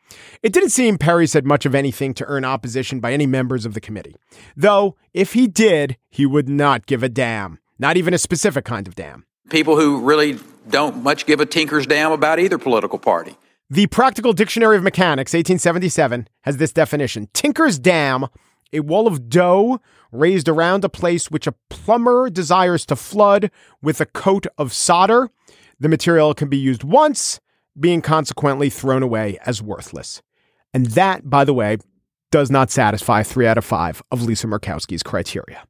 It 0.43 0.53
didn't 0.53 0.69
seem 0.69 0.97
Perry 0.97 1.27
said 1.27 1.45
much 1.45 1.65
of 1.65 1.75
anything 1.75 2.13
to 2.15 2.25
earn 2.25 2.45
opposition 2.45 2.99
by 2.99 3.13
any 3.13 3.25
members 3.25 3.65
of 3.65 3.73
the 3.73 3.81
committee. 3.81 4.15
Though, 4.55 4.95
if 5.13 5.33
he 5.33 5.47
did, 5.47 5.97
he 6.09 6.25
would 6.25 6.49
not 6.49 6.85
give 6.85 7.03
a 7.03 7.09
damn. 7.09 7.59
Not 7.79 7.97
even 7.97 8.13
a 8.13 8.17
specific 8.17 8.65
kind 8.65 8.87
of 8.87 8.95
damn. 8.95 9.25
people 9.49 9.75
who 9.75 9.99
really 10.01 10.39
don't 10.69 11.01
much 11.03 11.25
give 11.25 11.39
a 11.39 11.45
tinker's 11.45 11.87
damn 11.87 12.11
about 12.11 12.39
either 12.39 12.57
political 12.57 12.99
party. 12.99 13.35
The 13.69 13.87
Practical 13.87 14.33
Dictionary 14.33 14.77
of 14.77 14.83
Mechanics, 14.83 15.33
1877, 15.33 16.27
has 16.41 16.57
this 16.57 16.73
definition 16.73 17.27
Tinker's 17.33 17.79
Dam, 17.79 18.27
a 18.73 18.81
wall 18.81 19.07
of 19.07 19.29
dough 19.29 19.79
raised 20.11 20.47
around 20.49 20.83
a 20.83 20.89
place 20.89 21.31
which 21.31 21.47
a 21.47 21.55
plumber 21.69 22.29
desires 22.29 22.85
to 22.87 22.95
flood 22.95 23.49
with 23.81 23.99
a 24.01 24.05
coat 24.05 24.45
of 24.57 24.73
solder. 24.73 25.29
The 25.79 25.89
material 25.89 26.33
can 26.33 26.49
be 26.49 26.57
used 26.57 26.83
once, 26.83 27.39
being 27.79 28.01
consequently 28.01 28.69
thrown 28.69 29.03
away 29.03 29.37
as 29.45 29.61
worthless. 29.61 30.21
And 30.73 30.87
that, 30.87 31.29
by 31.29 31.43
the 31.43 31.53
way, 31.53 31.77
does 32.31 32.49
not 32.49 32.71
satisfy 32.71 33.23
three 33.23 33.47
out 33.47 33.57
of 33.57 33.65
five 33.65 34.01
of 34.11 34.23
Lisa 34.23 34.47
Murkowski's 34.47 35.03
criteria. 35.03 35.63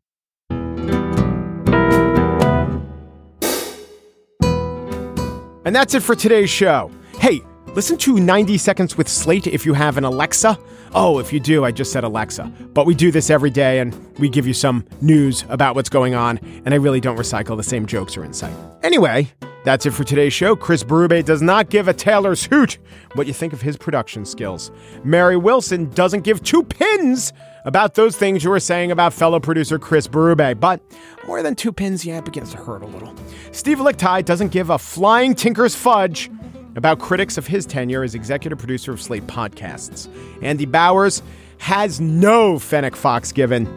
And 5.63 5.75
that's 5.75 5.93
it 5.93 6.01
for 6.01 6.15
today's 6.15 6.49
show. 6.49 6.91
Hey, 7.19 7.41
listen 7.75 7.97
to 7.99 8.19
90 8.19 8.57
Seconds 8.57 8.97
with 8.97 9.07
Slate 9.07 9.47
if 9.47 9.65
you 9.65 9.73
have 9.73 9.97
an 9.97 10.03
Alexa. 10.03 10.57
Oh, 10.93 11.19
if 11.19 11.31
you 11.31 11.39
do, 11.39 11.63
I 11.63 11.71
just 11.71 11.91
said 11.91 12.03
Alexa. 12.03 12.51
But 12.73 12.85
we 12.85 12.95
do 12.95 13.11
this 13.11 13.29
every 13.29 13.51
day 13.51 13.79
and 13.79 13.95
we 14.17 14.27
give 14.27 14.47
you 14.47 14.53
some 14.53 14.85
news 15.01 15.45
about 15.49 15.75
what's 15.75 15.87
going 15.89 16.15
on, 16.15 16.39
and 16.65 16.73
I 16.73 16.77
really 16.77 16.99
don't 16.99 17.17
recycle 17.17 17.55
the 17.55 17.63
same 17.63 17.85
jokes 17.85 18.17
or 18.17 18.25
insight. 18.25 18.53
Anyway, 18.83 19.31
that's 19.63 19.85
it 19.85 19.91
for 19.91 20.03
today's 20.03 20.33
show. 20.33 20.55
Chris 20.55 20.83
Berube 20.83 21.23
does 21.23 21.41
not 21.41 21.69
give 21.69 21.87
a 21.87 21.93
Taylor's 21.93 22.45
hoot 22.45 22.79
what 23.13 23.27
you 23.27 23.33
think 23.33 23.53
of 23.53 23.61
his 23.61 23.77
production 23.77 24.25
skills. 24.25 24.71
Mary 25.03 25.37
Wilson 25.37 25.89
doesn't 25.89 26.21
give 26.21 26.41
two 26.43 26.63
pins 26.63 27.31
about 27.65 27.93
those 27.93 28.17
things 28.17 28.43
you 28.43 28.49
were 28.49 28.59
saying 28.59 28.91
about 28.91 29.13
fellow 29.13 29.39
producer 29.39 29.77
Chris 29.77 30.07
Berube, 30.07 30.59
but 30.59 30.81
more 31.27 31.43
than 31.43 31.55
two 31.55 31.71
pins, 31.71 32.03
yeah, 32.03 32.17
it 32.17 32.25
begins 32.25 32.51
to 32.51 32.57
hurt 32.57 32.81
a 32.81 32.87
little. 32.87 33.13
Steve 33.51 33.77
Lickteig 33.77 34.25
doesn't 34.25 34.51
give 34.51 34.69
a 34.71 34.79
flying 34.79 35.35
tinker's 35.35 35.75
fudge 35.75 36.31
about 36.75 36.99
critics 36.99 37.37
of 37.37 37.45
his 37.45 37.65
tenure 37.65 38.01
as 38.01 38.15
executive 38.15 38.57
producer 38.57 38.91
of 38.91 39.01
Slate 39.01 39.27
Podcasts. 39.27 40.09
Andy 40.41 40.65
Bowers 40.65 41.21
has 41.59 42.01
no 42.01 42.57
Fennec 42.57 42.95
Fox 42.95 43.31
given 43.31 43.67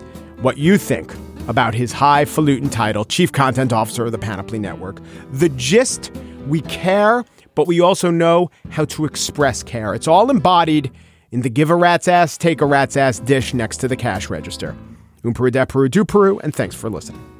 what 0.41 0.57
you 0.57 0.79
think 0.79 1.15
about 1.49 1.75
his 1.75 1.93
highfalutin 1.93 2.71
title, 2.71 3.05
Chief 3.05 3.33
Content 3.33 3.73
Officer 3.73 4.07
of 4.07 4.13
the 4.13 4.19
Panoply 4.19 4.59
Network. 4.59 5.01
The 5.33 5.49
gist 5.51 6.11
we 6.47 6.61
care, 6.63 7.25
but 7.55 7.67
we 7.67 7.81
also 7.81 8.11
know 8.11 8.51
how 8.71 8.85
to 8.87 9.05
express 9.05 9.63
care. 9.63 9.95
It's 9.95 10.09
all 10.09 10.31
embodied 10.31 10.91
in 11.33 11.43
the 11.43 11.51
give 11.51 11.71
a 11.71 11.75
rat's 11.75 12.09
ass, 12.09 12.39
take 12.39 12.61
a 12.61 12.67
rat's 12.67 12.97
ass 12.97 13.19
dish 13.19 13.55
next 13.55 13.79
to 13.79 13.89
the 13.89 13.97
cash 13.97 14.31
register. 14.31 14.77
Umperu 15.25 15.51
de 15.51 15.67
Peru 15.67 15.89
du 15.89 16.05
Peru, 16.05 16.39
and 16.41 16.55
thanks 16.55 16.75
for 16.75 16.91
listening. 16.91 17.34